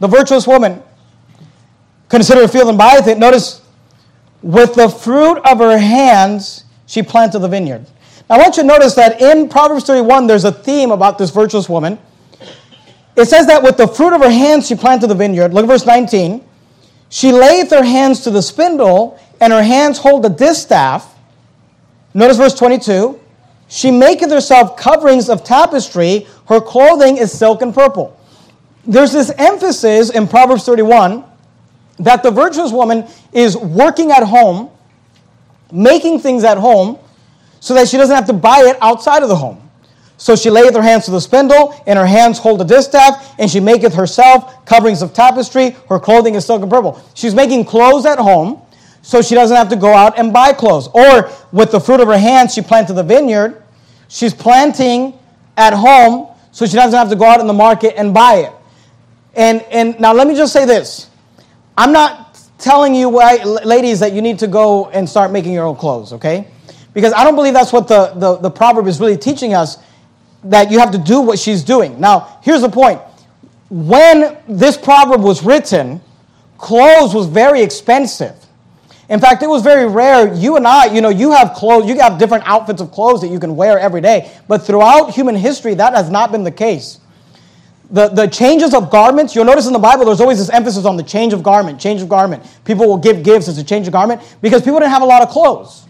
[0.00, 0.82] the virtuous woman,
[2.08, 3.16] consider a field and buyeth it.
[3.16, 3.62] Notice,
[4.42, 7.86] with the fruit of her hands, she planted the vineyard.
[8.28, 11.30] Now, I want you to notice that in Proverbs 31, there's a theme about this
[11.30, 11.98] virtuous woman.
[13.18, 15.52] It says that with the fruit of her hands she planted the vineyard.
[15.52, 16.44] Look at verse 19.
[17.08, 21.16] She layeth her hands to the spindle, and her hands hold the distaff.
[22.14, 23.18] Notice verse 22.
[23.66, 26.28] She maketh herself coverings of tapestry.
[26.46, 28.16] Her clothing is silk and purple.
[28.86, 31.24] There's this emphasis in Proverbs 31
[31.98, 34.70] that the virtuous woman is working at home,
[35.72, 36.98] making things at home,
[37.58, 39.67] so that she doesn't have to buy it outside of the home.
[40.18, 43.48] So she layeth her hands to the spindle, and her hands hold the distaff, and
[43.48, 45.70] she maketh herself coverings of tapestry.
[45.88, 47.00] Her clothing is silk and purple.
[47.14, 48.60] She's making clothes at home,
[49.00, 50.88] so she doesn't have to go out and buy clothes.
[50.92, 53.62] Or with the fruit of her hands, she planted the vineyard.
[54.08, 55.14] She's planting
[55.56, 58.52] at home, so she doesn't have to go out in the market and buy it.
[59.34, 61.08] And, and now let me just say this.
[61.76, 65.76] I'm not telling you, ladies, that you need to go and start making your own
[65.76, 66.48] clothes, okay?
[66.92, 69.78] Because I don't believe that's what the, the, the proverb is really teaching us,
[70.44, 72.00] that you have to do what she's doing.
[72.00, 73.00] Now, here's the point.
[73.70, 76.00] When this proverb was written,
[76.56, 78.34] clothes was very expensive.
[79.08, 80.32] In fact, it was very rare.
[80.34, 83.28] You and I, you know, you have clothes, you have different outfits of clothes that
[83.28, 84.30] you can wear every day.
[84.46, 87.00] But throughout human history, that has not been the case.
[87.90, 90.98] The, the changes of garments, you'll notice in the Bible, there's always this emphasis on
[90.98, 92.44] the change of garment, change of garment.
[92.66, 95.22] People will give gifts as a change of garment because people didn't have a lot
[95.22, 95.86] of clothes.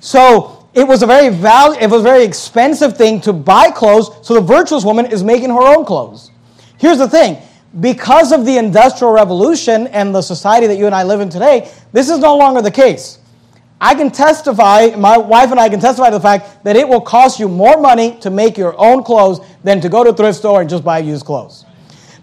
[0.00, 4.34] So it was a very val- it was very expensive thing to buy clothes, so
[4.34, 6.30] the virtuous woman is making her own clothes.
[6.78, 7.38] Here's the thing
[7.80, 11.70] because of the Industrial Revolution and the society that you and I live in today,
[11.92, 13.18] this is no longer the case.
[13.80, 17.00] I can testify, my wife and I can testify to the fact that it will
[17.00, 20.38] cost you more money to make your own clothes than to go to a thrift
[20.38, 21.64] store and just buy used clothes.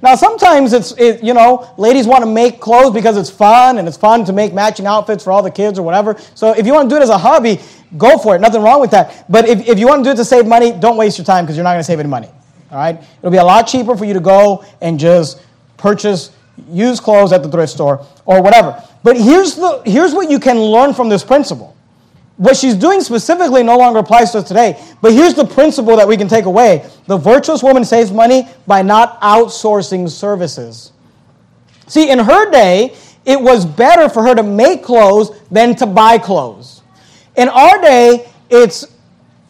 [0.02, 3.88] Now, sometimes it's, it, you know, ladies want to make clothes because it's fun and
[3.88, 6.18] it's fun to make matching outfits for all the kids or whatever.
[6.36, 7.60] So if you want to do it as a hobby,
[7.98, 8.39] go for it.
[8.39, 9.26] Nothing wrong with that.
[9.30, 11.45] But if, if you want to do it to save money, don't waste your time
[11.45, 12.30] because you're not going to save any money.
[12.72, 13.02] All right?
[13.20, 15.41] It'll be a lot cheaper for you to go and just
[15.78, 16.32] purchase
[16.70, 18.84] used clothes at the thrift store or whatever.
[19.04, 21.76] But here's, the, here's what you can learn from this principle.
[22.38, 26.08] What she's doing specifically no longer applies to us today, but here's the principle that
[26.08, 26.88] we can take away.
[27.08, 30.92] The virtuous woman saves money by not outsourcing services.
[31.88, 36.20] See, in her day, it was better for her to make clothes than to buy
[36.20, 36.84] clothes.
[37.36, 38.86] In our day, it's,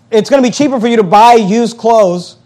[0.09, 2.37] it's going to be cheaper for you to buy used clothes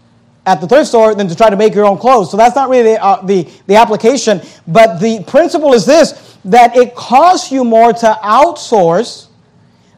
[0.44, 2.30] at the thrift store than to try to make your own clothes.
[2.32, 4.40] So that's not really the, uh, the, the application.
[4.66, 9.28] But the principle is this that it costs you more to outsource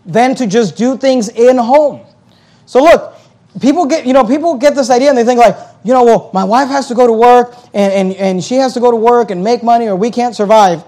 [0.07, 2.05] than to just do things in home.
[2.67, 3.15] So look,
[3.61, 6.31] people get, you know, people get this idea and they think like, you know, well,
[6.33, 8.97] my wife has to go to work and, and, and she has to go to
[8.97, 10.85] work and make money or we can't survive.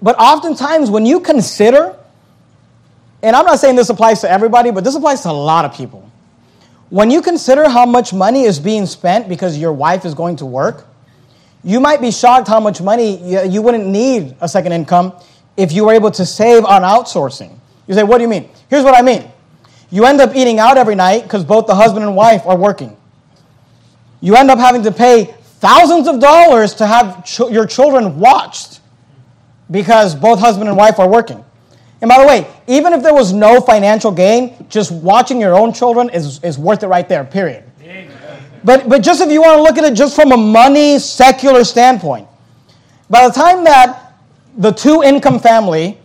[0.00, 1.96] But oftentimes when you consider,
[3.22, 5.74] and I'm not saying this applies to everybody, but this applies to a lot of
[5.74, 6.06] people
[6.90, 10.46] when you consider how much money is being spent because your wife is going to
[10.46, 10.86] work,
[11.64, 15.12] you might be shocked how much money you wouldn't need a second income
[15.56, 17.56] if you were able to save on outsourcing.
[17.86, 18.48] You say, What do you mean?
[18.68, 19.30] Here's what I mean.
[19.90, 22.96] You end up eating out every night because both the husband and wife are working.
[24.20, 28.80] You end up having to pay thousands of dollars to have your children watched
[29.70, 31.44] because both husband and wife are working.
[32.00, 35.72] And by the way, even if there was no financial gain, just watching your own
[35.72, 37.64] children is, is worth it right there, period.
[38.64, 41.64] But, but just if you want to look at it just from a money, secular
[41.64, 42.28] standpoint,
[43.08, 44.05] by the time that
[44.56, 45.98] the two income family,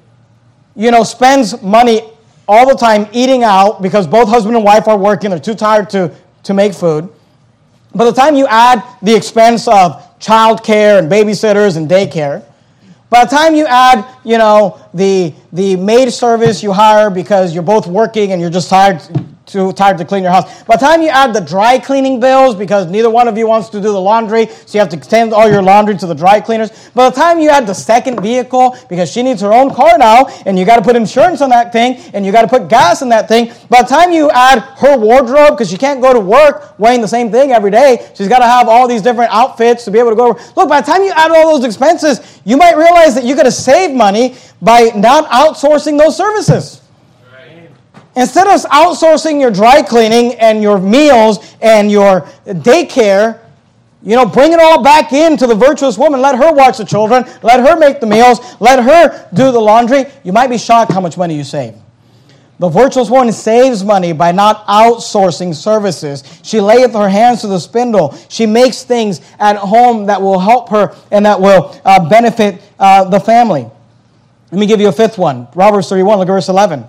[0.76, 2.02] you know, spends money
[2.48, 5.90] all the time eating out because both husband and wife are working, they're too tired
[5.92, 7.10] to, to make food.
[7.94, 12.44] By the time you add the expense of childcare and babysitters and daycare,
[13.10, 17.64] by the time you add, you know, the, the maid service you hire because you're
[17.64, 19.02] both working and you're just tired
[19.46, 20.64] too tired to clean your house.
[20.64, 23.70] By the time you add the dry cleaning bills, because neither one of you wants
[23.70, 26.40] to do the laundry, so you have to send all your laundry to the dry
[26.40, 26.90] cleaners.
[26.90, 30.28] By the time you add the second vehicle, because she needs her own car now,
[30.46, 33.02] and you got to put insurance on that thing, and you got to put gas
[33.02, 33.52] in that thing.
[33.70, 37.08] By the time you add her wardrobe, because she can't go to work wearing the
[37.08, 40.12] same thing every day, she's got to have all these different outfits to be able
[40.12, 40.40] to go.
[40.56, 43.44] Look, by the time you add all those expenses, you might realize that you got
[43.44, 46.81] to save money by not outsourcing those services.
[48.16, 53.40] Instead of outsourcing your dry cleaning and your meals and your daycare,
[54.04, 56.22] you know, bring it all back into the virtuous woman.
[56.22, 57.24] Let her watch the children.
[57.44, 58.40] Let her make the meals.
[58.60, 60.06] Let her do the laundry.
[60.24, 61.76] You might be shocked how much money you save.
[62.60, 66.24] The virtuous woman saves money by not outsourcing services.
[66.44, 68.16] She layeth her hands to the spindle.
[68.30, 73.06] She makes things at home that will help her and that will uh, benefit uh,
[73.06, 73.68] the family.
[74.52, 75.48] Let me give you a fifth one.
[75.48, 76.86] Proverbs 31, look at verse 11.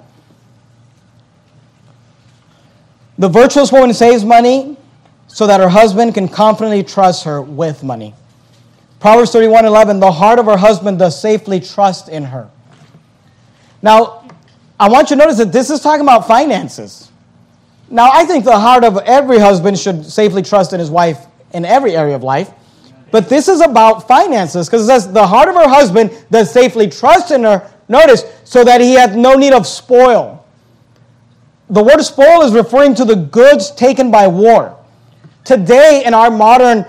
[3.18, 4.76] The virtuous woman saves money
[5.26, 8.14] so that her husband can confidently trust her with money.
[9.00, 12.48] Proverbs 31 11, the heart of her husband does safely trust in her.
[13.82, 14.28] Now,
[14.78, 17.10] I want you to notice that this is talking about finances.
[17.88, 21.64] Now, I think the heart of every husband should safely trust in his wife in
[21.64, 22.50] every area of life.
[23.10, 26.88] But this is about finances because it says, the heart of her husband does safely
[26.88, 30.41] trust in her, notice, so that he hath no need of spoil.
[31.72, 34.78] The word spoil is referring to the goods taken by war.
[35.44, 36.84] Today, in our modern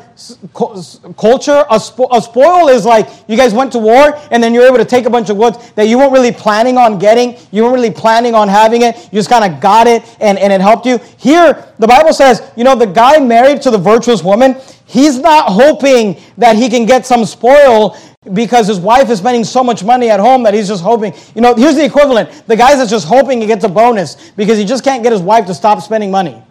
[1.17, 4.67] culture, a, spo- a, spoil is like you guys went to war and then you're
[4.67, 7.63] able to take a bunch of goods that you weren't really planning on getting, you
[7.63, 10.61] weren't really planning on having it, you just kind of got it and, and it
[10.61, 10.99] helped you.
[11.17, 15.49] Here, the Bible says, you know, the guy married to the virtuous woman, he's not
[15.49, 17.97] hoping that he can get some spoil
[18.31, 21.13] because his wife is spending so much money at home that he's just hoping.
[21.35, 24.57] You know, here's the equivalent the guy that's just hoping he gets a bonus because
[24.57, 26.41] he just can't get his wife to stop spending money.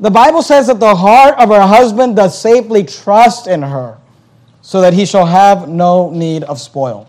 [0.00, 3.98] The Bible says that the heart of her husband does safely trust in her,
[4.62, 7.08] so that he shall have no need of spoil.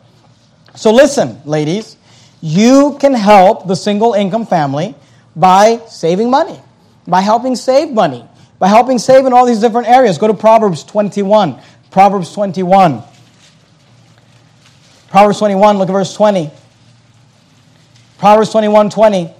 [0.75, 1.97] So listen, ladies,
[2.41, 4.95] you can help the single income family
[5.35, 6.59] by saving money,
[7.07, 8.25] by helping save money,
[8.57, 10.17] by helping save in all these different areas.
[10.17, 11.59] Go to Proverbs 21.
[11.91, 13.03] Proverbs 21.
[15.09, 16.51] Proverbs 21, look at verse 20.
[18.17, 19.33] Proverbs 21 20.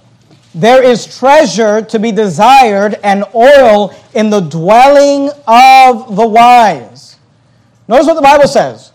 [0.54, 7.16] There is treasure to be desired and oil in the dwelling of the wise.
[7.86, 8.92] Notice what the Bible says.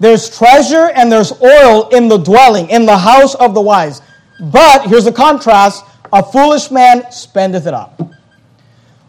[0.00, 4.02] There's treasure and there's oil in the dwelling, in the house of the wise.
[4.40, 8.00] But here's the contrast a foolish man spendeth it up.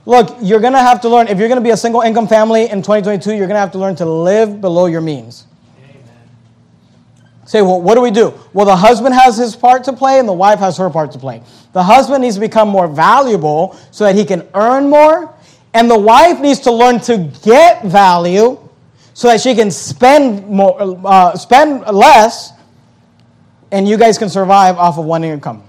[0.05, 2.27] Look, you're going to have to learn, if you're going to be a single income
[2.27, 5.45] family in 2022, you're going to have to learn to live below your means.
[7.49, 8.31] Say, well, what do we do?
[8.53, 11.17] Well, the husband has his part to play and the wife has her part to
[11.17, 11.41] play.
[11.73, 15.33] The husband needs to become more valuable so that he can earn more,
[15.73, 18.59] and the wife needs to learn to get value
[19.15, 22.51] so that she can spend more, uh, spend less,
[23.71, 25.63] and you guys can survive off of one income.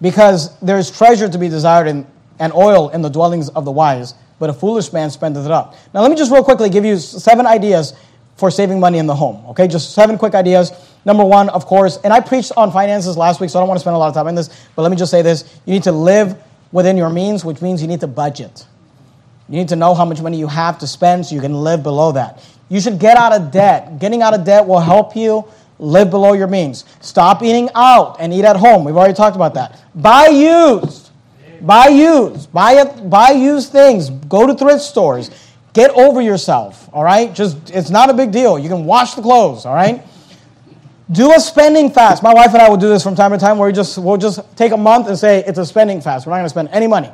[0.00, 2.04] Because there's treasure to be desired in,
[2.40, 5.76] and oil in the dwellings of the wise, but a foolish man spendeth it up.
[5.94, 7.94] Now, let me just real quickly give you seven ideas
[8.36, 9.44] for saving money in the home.
[9.50, 10.72] Okay, just seven quick ideas.
[11.04, 13.78] Number one, of course, and I preached on finances last week, so I don't want
[13.78, 15.58] to spend a lot of time on this, but let me just say this.
[15.64, 16.36] You need to live
[16.72, 18.66] within your means, which means you need to budget.
[19.48, 21.82] You need to know how much money you have to spend so you can live
[21.82, 22.44] below that.
[22.68, 24.00] You should get out of debt.
[24.00, 25.44] Getting out of debt will help you
[25.78, 26.84] live below your means.
[27.00, 28.84] Stop eating out and eat at home.
[28.84, 29.80] We've already talked about that.
[29.94, 31.10] Buy used.
[31.60, 32.52] Buy used.
[32.52, 34.10] Buy, buy used things.
[34.10, 35.30] Go to thrift stores.
[35.76, 37.34] Get over yourself, all right?
[37.34, 38.58] Just it's not a big deal.
[38.58, 40.02] You can wash the clothes, all right?
[41.12, 42.22] Do a spending fast.
[42.22, 44.16] My wife and I will do this from time to time where we just we'll
[44.16, 46.26] just take a month and say it's a spending fast.
[46.26, 47.10] We're not going to spend any money,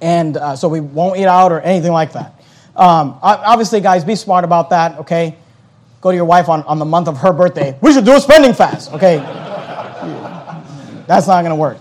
[0.00, 2.40] and uh, so we won't eat out or anything like that.
[2.76, 5.00] Um, obviously, guys, be smart about that.
[5.00, 5.36] Okay,
[6.00, 7.76] go to your wife on, on the month of her birthday.
[7.80, 8.92] We should do a spending fast.
[8.92, 9.16] Okay,
[11.08, 11.78] that's not going to work.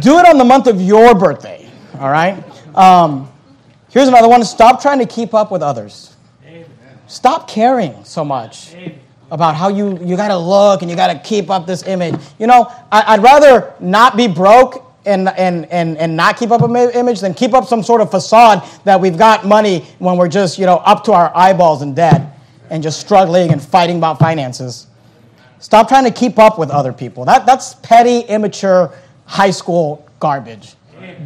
[0.00, 1.70] Do it on the month of your birthday.
[1.98, 2.42] All right.
[2.74, 3.30] Um,
[3.90, 6.14] Here's another one stop trying to keep up with others.
[6.44, 6.66] Amen.
[7.06, 8.98] Stop caring so much Amen.
[9.30, 12.14] about how you, you got to look and you got to keep up this image.
[12.38, 16.62] You know, I, would rather not be broke and, and, and, and not keep up
[16.62, 20.28] an image than keep up some sort of facade that we've got money when we're
[20.28, 22.38] just, you know, up to our eyeballs in debt
[22.70, 24.88] and just struggling and fighting about finances.
[25.60, 27.24] Stop trying to keep up with other people.
[27.24, 28.92] That, that's petty, immature,
[29.24, 30.74] high school garbage.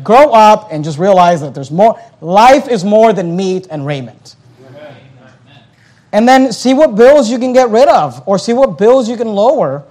[0.02, 2.00] Grow up and just realize that there's more.
[2.20, 4.36] Life is more than meat and raiment.
[6.12, 9.16] And then see what bills you can get rid of, or see what bills you
[9.16, 9.84] can lower.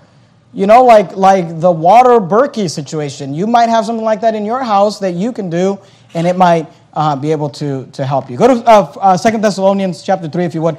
[0.53, 3.33] You know, like like the water Berkey situation.
[3.33, 5.79] You might have something like that in your house that you can do,
[6.15, 8.37] and it might uh, be able to to help you.
[8.37, 10.77] Go to uh, uh, Second Thessalonians chapter three, if you would.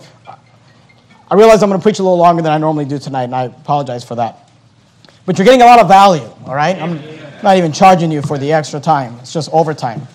[1.31, 3.35] I realize I'm going to preach a little longer than I normally do tonight, and
[3.37, 4.51] I apologize for that.
[5.25, 6.29] But you're getting a lot of value.
[6.45, 6.77] All right.
[6.77, 6.99] I'm,
[7.43, 9.18] not even charging you for the extra time.
[9.20, 10.07] It's just overtime.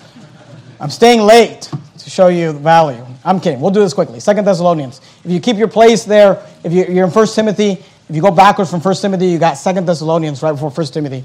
[0.80, 3.06] I'm staying late to show you the value.
[3.24, 3.60] I'm kidding.
[3.60, 4.20] We'll do this quickly.
[4.20, 5.02] Second Thessalonians.
[5.24, 8.70] If you keep your place there, if you're in First Timothy, if you go backwards
[8.70, 11.24] from First Timothy, you got Second Thessalonians right before First Timothy.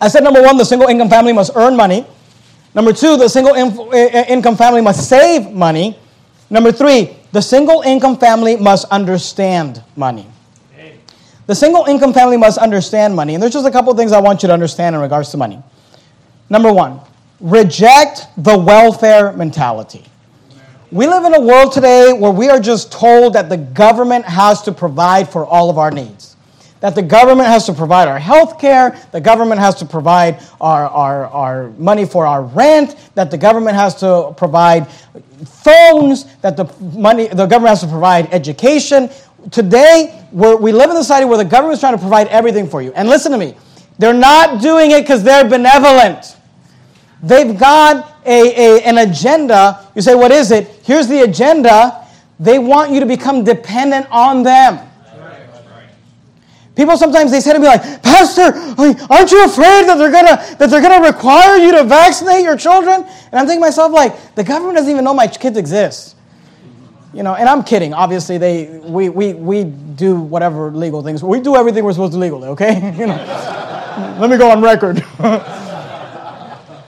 [0.00, 2.06] I said number one, the single income family must earn money.
[2.74, 5.98] Number two, the single income family must save money.
[6.50, 10.26] Number three, the single income family must understand money.
[11.48, 13.32] The single income family must understand money.
[13.32, 15.62] And there's just a couple things I want you to understand in regards to money.
[16.50, 17.00] Number one,
[17.40, 20.04] reject the welfare mentality.
[20.92, 24.60] We live in a world today where we are just told that the government has
[24.62, 26.36] to provide for all of our needs.
[26.80, 30.86] That the government has to provide our health care, the government has to provide our,
[30.86, 34.86] our, our money for our rent, that the government has to provide
[35.46, 39.10] phones, that the money the government has to provide education
[39.50, 42.82] today, we live in a society where the government is trying to provide everything for
[42.82, 42.92] you.
[42.92, 43.56] And listen to me,
[43.98, 46.36] they're not doing it because they're benevolent.
[47.22, 49.88] They've got a, a, an agenda.
[49.94, 50.68] You say, what is it?
[50.84, 52.06] Here's the agenda.
[52.38, 54.88] They want you to become dependent on them.
[56.76, 58.56] People sometimes they say to me like, Pastor,
[59.10, 63.02] aren't you afraid that they're gonna that they're gonna require you to vaccinate your children?
[63.02, 66.14] And I'm thinking to myself like, the government doesn't even know my kids exist.
[67.18, 67.92] You know, and I'm kidding.
[67.92, 71.20] Obviously, they we we we do whatever legal things.
[71.20, 72.46] We do everything we're supposed to legally.
[72.50, 73.16] Okay, you know.
[74.20, 75.04] Let me go on record.
[75.18, 75.42] but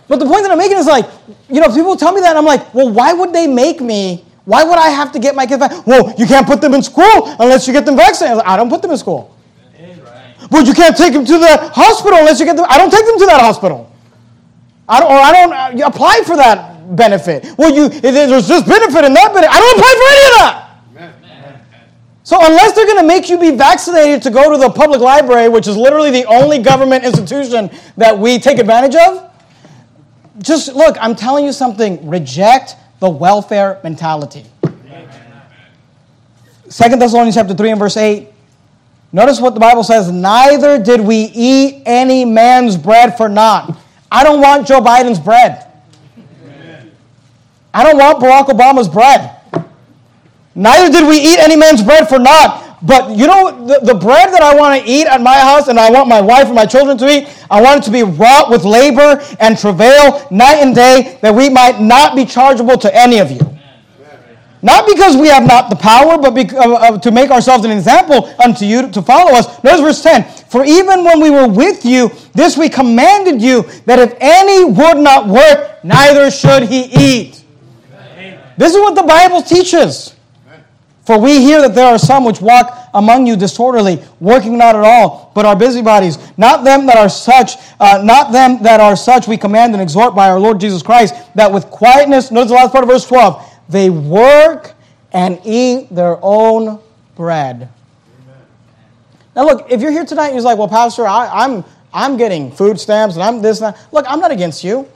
[0.06, 1.06] the point that I'm making is like,
[1.48, 4.24] you know, people tell me that, I'm like, well, why would they make me?
[4.44, 5.84] Why would I have to get my kids back?
[5.84, 8.40] Well, you can't put them in school unless you get them vaccinated.
[8.44, 9.36] I, don't put them in school.
[10.48, 12.66] But you can't take them to the hospital unless you get them.
[12.68, 13.92] I don't take them to that hospital.
[14.88, 17.46] I don't, or I don't uh, apply for that benefit.
[17.56, 19.50] Well, you there's this benefit and that benefit.
[19.50, 20.66] I don't apply for any of that.
[22.22, 25.48] So unless they're going to make you be vaccinated to go to the public library,
[25.48, 29.28] which is literally the only government institution that we take advantage of,
[30.38, 32.08] just look, I'm telling you something.
[32.08, 34.46] Reject the welfare mentality.
[36.68, 38.28] Second Thessalonians chapter 3 and verse 8.
[39.12, 43.76] Notice what the Bible says, neither did we eat any man's bread for naught.
[44.12, 45.66] I don't want Joe Biden's bread.
[47.72, 49.36] I don't want Barack Obama's bread.
[50.54, 52.78] Neither did we eat any man's bread for naught.
[52.82, 55.78] But you know, the, the bread that I want to eat at my house and
[55.78, 58.50] I want my wife and my children to eat, I want it to be wrought
[58.50, 63.18] with labor and travail night and day that we might not be chargeable to any
[63.18, 63.40] of you.
[64.62, 67.70] Not because we have not the power, but because, uh, uh, to make ourselves an
[67.70, 69.62] example unto you to follow us.
[69.64, 70.24] Notice verse 10.
[70.50, 74.98] For even when we were with you, this we commanded you, that if any would
[74.98, 77.39] not work, neither should he eat.
[78.60, 80.14] This is what the Bible teaches.
[81.06, 84.84] For we hear that there are some which walk among you disorderly, working not at
[84.84, 86.18] all, but are busybodies.
[86.36, 90.14] Not them that are such, uh, not them that are such we command and exhort
[90.14, 93.42] by our Lord Jesus Christ, that with quietness, notice the last part of verse 12,
[93.70, 94.74] they work
[95.10, 96.80] and eat their own
[97.16, 97.56] bread.
[97.56, 98.36] Amen.
[99.34, 102.52] Now look, if you're here tonight and you're like, well, Pastor, I, I'm, I'm getting
[102.52, 103.88] food stamps and I'm this and that.
[103.90, 104.86] Look, I'm not against you.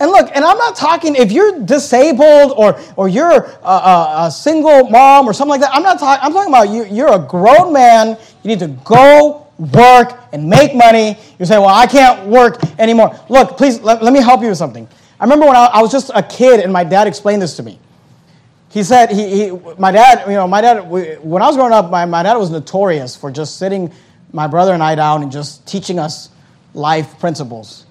[0.00, 4.30] And look, and I'm not talking if you're disabled or, or you're a, a, a
[4.30, 5.74] single mom or something like that.
[5.74, 8.16] I'm not talking, I'm talking about you, you're a grown man.
[8.42, 11.18] You need to go work and make money.
[11.38, 13.18] You say, well, I can't work anymore.
[13.28, 14.86] Look, please, let, let me help you with something.
[15.18, 17.64] I remember when I, I, was just a kid and my dad explained this to
[17.64, 17.80] me.
[18.70, 21.90] He said, he, he, my dad, you know, my dad, when I was growing up,
[21.90, 23.92] my, my dad was notorious for just sitting
[24.32, 26.28] my brother and I down and just teaching us
[26.74, 27.86] life principles.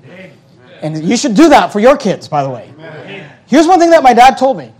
[0.81, 2.73] And you should do that for your kids, by the way.
[3.47, 4.71] Here's one thing that my dad told me.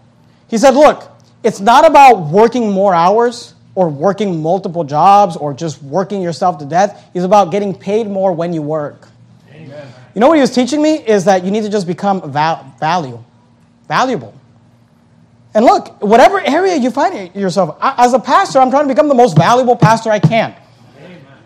[0.50, 1.10] He said, Look,
[1.44, 6.66] it's not about working more hours or working multiple jobs or just working yourself to
[6.66, 7.10] death.
[7.14, 9.08] It's about getting paid more when you work.
[9.52, 9.88] Amen.
[10.16, 12.74] You know what he was teaching me is that you need to just become val-
[12.80, 13.24] value,
[13.88, 14.34] valuable.
[15.54, 19.16] And look, whatever area you find yourself, as a pastor, I'm trying to become the
[19.16, 20.56] most valuable pastor I can.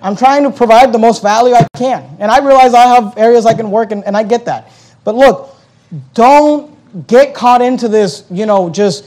[0.01, 2.17] I'm trying to provide the most value I can.
[2.19, 4.71] And I realize I have areas I can work, and, and I get that.
[5.03, 5.55] But look,
[6.13, 6.71] don't
[7.07, 9.05] get caught into this, you know, just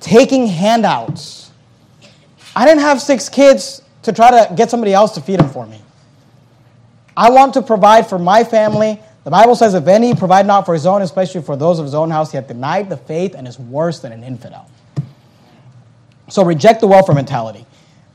[0.00, 1.50] taking handouts.
[2.54, 5.66] I didn't have six kids to try to get somebody else to feed them for
[5.66, 5.80] me.
[7.16, 9.00] I want to provide for my family.
[9.24, 11.94] The Bible says, if any provide not for his own, especially for those of his
[11.94, 14.70] own house, he hath denied the faith and is worse than an infidel.
[16.28, 17.66] So reject the welfare mentality.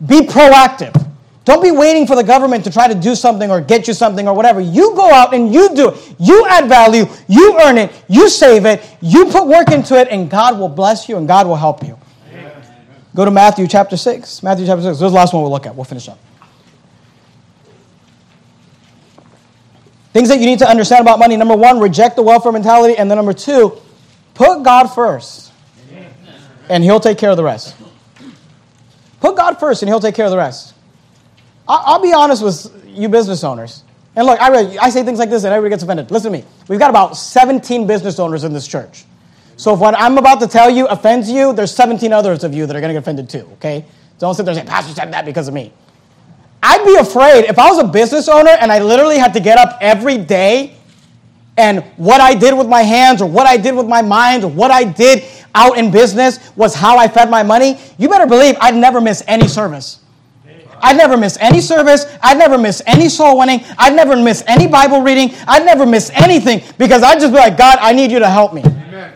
[0.06, 1.11] Be proactive.
[1.44, 4.28] Don't be waiting for the government to try to do something or get you something
[4.28, 4.62] or whatever.
[4.62, 6.16] You go out and you do it.
[6.20, 10.30] You add value, you earn it, you save it, you put work into it, and
[10.30, 11.98] God will bless you and God will help you.
[12.32, 12.52] Amen.
[13.16, 14.44] Go to Matthew chapter 6.
[14.44, 14.86] Matthew chapter 6.
[14.86, 15.76] This is the last one we'll look at.
[15.76, 16.20] We'll finish up.
[20.14, 21.38] Things that you need to understand about money.
[21.38, 22.98] Number one, reject the welfare mentality.
[22.98, 23.82] And then number two,
[24.34, 25.52] put God first.
[26.70, 27.76] And He'll take care of the rest.
[29.22, 30.71] Put God first and He'll take care of the rest.
[31.68, 33.84] I'll be honest with you business owners.
[34.16, 36.12] And look, I, I say things like this and everybody gets offended.
[36.12, 36.46] Listen to me.
[36.68, 39.06] We've got about 17 business owners in this church.
[39.56, 42.66] So if what I'm about to tell you offends you, there's 17 others of you
[42.66, 43.86] that are going to get offended too, okay?
[44.20, 45.72] Don't sit there and say, Pastor said that because of me.
[46.64, 49.58] I'd be afraid if I was a business owner and I literally had to get
[49.58, 50.76] up every day
[51.58, 54.52] and what I did with my hands or what I did with my mind or
[54.52, 55.24] what I did
[55.54, 59.24] out in business was how I fed my money, you better believe I'd never miss
[59.28, 60.00] any service.
[60.82, 62.06] I'd never miss any service.
[62.22, 63.62] I'd never miss any soul winning.
[63.78, 65.36] I'd never miss any Bible reading.
[65.48, 68.54] I'd never miss anything because I'd just be like, God, I need you to help
[68.54, 68.62] me.
[68.64, 69.14] Amen.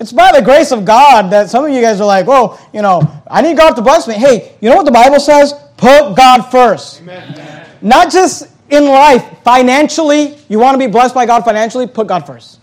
[0.00, 2.82] It's by the grace of God that some of you guys are like, oh, you
[2.82, 4.14] know, I need God to bless me.
[4.14, 5.54] Hey, you know what the Bible says?
[5.76, 7.00] Put God first.
[7.00, 7.66] Amen.
[7.80, 12.26] Not just in life, financially, you want to be blessed by God financially, put God
[12.26, 12.60] first.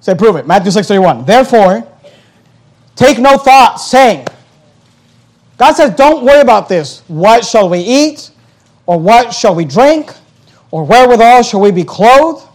[0.00, 0.46] Say, prove it.
[0.46, 1.24] Matthew 6 31.
[1.24, 1.86] Therefore,
[2.94, 4.26] take no thought, saying,
[5.56, 7.02] God says, don't worry about this.
[7.06, 8.30] What shall we eat?
[8.86, 10.12] Or what shall we drink?
[10.70, 12.46] Or wherewithal shall we be clothed?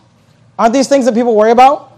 [0.57, 1.89] Aren't these things that people worry about?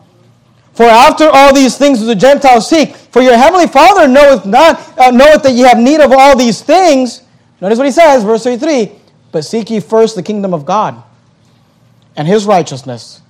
[0.73, 2.95] For after all these things do the Gentiles seek.
[2.95, 6.61] For your heavenly Father knoweth not uh, knoweth that ye have need of all these
[6.61, 7.23] things.
[7.59, 8.91] Notice what he says, verse 33.
[9.31, 11.03] But seek ye first the kingdom of God
[12.15, 13.21] and his righteousness.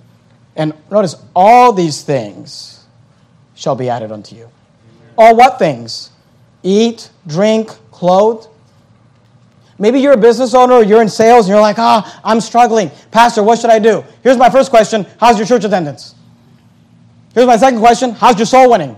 [0.56, 2.86] And notice, all these things
[3.56, 4.50] shall be added unto you.
[5.18, 6.11] All what things?
[6.64, 8.46] Eat, drink, clothe.
[9.80, 12.92] Maybe you're a business owner or you're in sales and you're like, ah, I'm struggling.
[13.10, 14.04] Pastor, what should I do?
[14.22, 16.14] Here's my first question How's your church attendance?
[17.34, 18.96] Here's my second question How's your soul winning?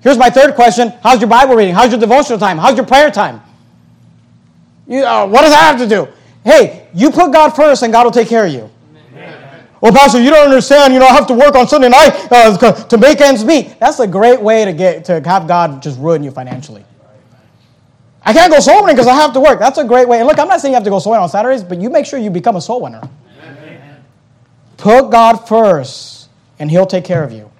[0.00, 1.74] Here's my third question How's your Bible reading?
[1.74, 2.58] How's your devotional time?
[2.58, 3.40] How's your prayer time?
[4.88, 6.08] You, uh, what does that have to do?
[6.44, 8.70] Hey, you put God first and God will take care of you.
[9.82, 10.94] Well, Pastor, you don't understand.
[10.94, 13.80] You know, I have to work on Sunday night uh, to make ends meet.
[13.80, 16.84] That's a great way to get to have God just ruin you financially.
[18.22, 19.58] I can't go soul winning because I have to work.
[19.58, 20.20] That's a great way.
[20.20, 21.90] And look, I'm not saying you have to go soul winning on Saturdays, but you
[21.90, 23.02] make sure you become a soul winner.
[23.42, 24.04] Amen.
[24.76, 26.28] Put God first,
[26.60, 27.50] and He'll take care of you.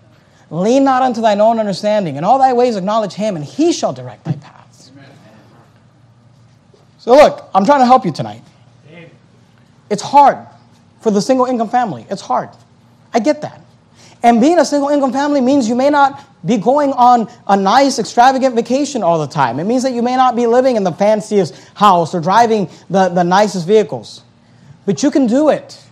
[0.49, 2.15] Lean not unto thine own understanding.
[2.15, 4.93] In all thy ways acknowledge Him, and He shall direct thy paths.
[4.95, 5.11] Amen.
[6.99, 8.43] So, look, I'm trying to help you tonight.
[9.91, 10.39] It's hard
[11.03, 12.07] for the single income family.
[12.09, 12.51] It's hard.
[13.13, 13.61] I get that.
[14.23, 17.99] And being a single income family means you may not be going on a nice,
[17.99, 19.61] extravagant vacation all the time.
[19.61, 23.09] It means that you may not be living in the fanciest house or driving the,
[23.09, 24.23] the nicest vehicles.
[24.87, 25.85] But you can do it.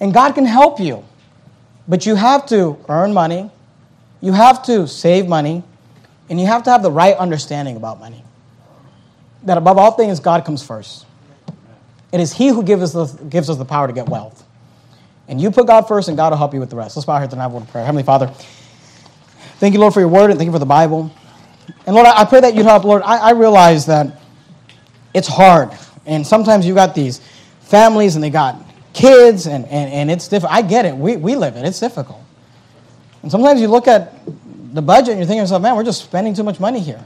[0.00, 1.04] And God can help you.
[1.88, 3.50] But you have to earn money,
[4.20, 5.62] you have to save money,
[6.28, 8.22] and you have to have the right understanding about money.
[9.44, 11.06] That above all things, God comes first.
[12.12, 14.44] It is He who gives us the, gives us the power to get wealth.
[15.28, 16.96] And you put God first, and God will help you with the rest.
[16.96, 17.84] Let's bow here tonight with prayer.
[17.84, 18.28] Heavenly Father,
[19.58, 21.12] thank you, Lord, for your word, and thank you for the Bible.
[21.86, 23.02] And Lord, I pray that you'd help, Lord.
[23.02, 24.20] I, I realize that
[25.12, 25.70] it's hard.
[26.06, 27.20] And sometimes you got these
[27.60, 28.56] families, and they got
[28.94, 30.52] kids, and, and, and it's difficult.
[30.52, 30.96] I get it.
[30.96, 31.64] We, we live it.
[31.64, 32.22] It's difficult.
[33.22, 34.14] And sometimes you look at
[34.72, 37.04] the budget and you're thinking to yourself, man, we're just spending too much money here.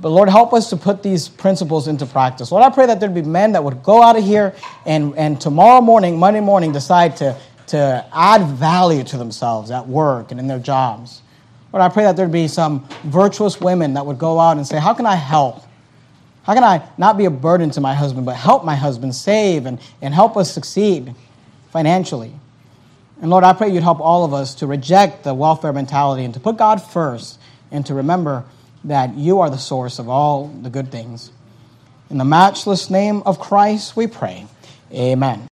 [0.00, 2.50] But Lord, help us to put these principles into practice.
[2.50, 4.54] Lord, I pray that there'd be men that would go out of here
[4.86, 7.36] and, and tomorrow morning, Monday morning, decide to,
[7.68, 11.22] to add value to themselves at work and in their jobs.
[11.72, 14.78] Lord, I pray that there'd be some virtuous women that would go out and say,
[14.78, 15.62] How can I help?
[16.44, 19.66] How can I not be a burden to my husband, but help my husband save
[19.66, 21.14] and, and help us succeed
[21.70, 22.32] financially?
[23.22, 26.34] And Lord, I pray you'd help all of us to reject the welfare mentality and
[26.34, 27.40] to put God first
[27.70, 28.44] and to remember
[28.84, 31.30] that you are the source of all the good things.
[32.10, 34.46] In the matchless name of Christ, we pray.
[34.92, 35.42] Amen.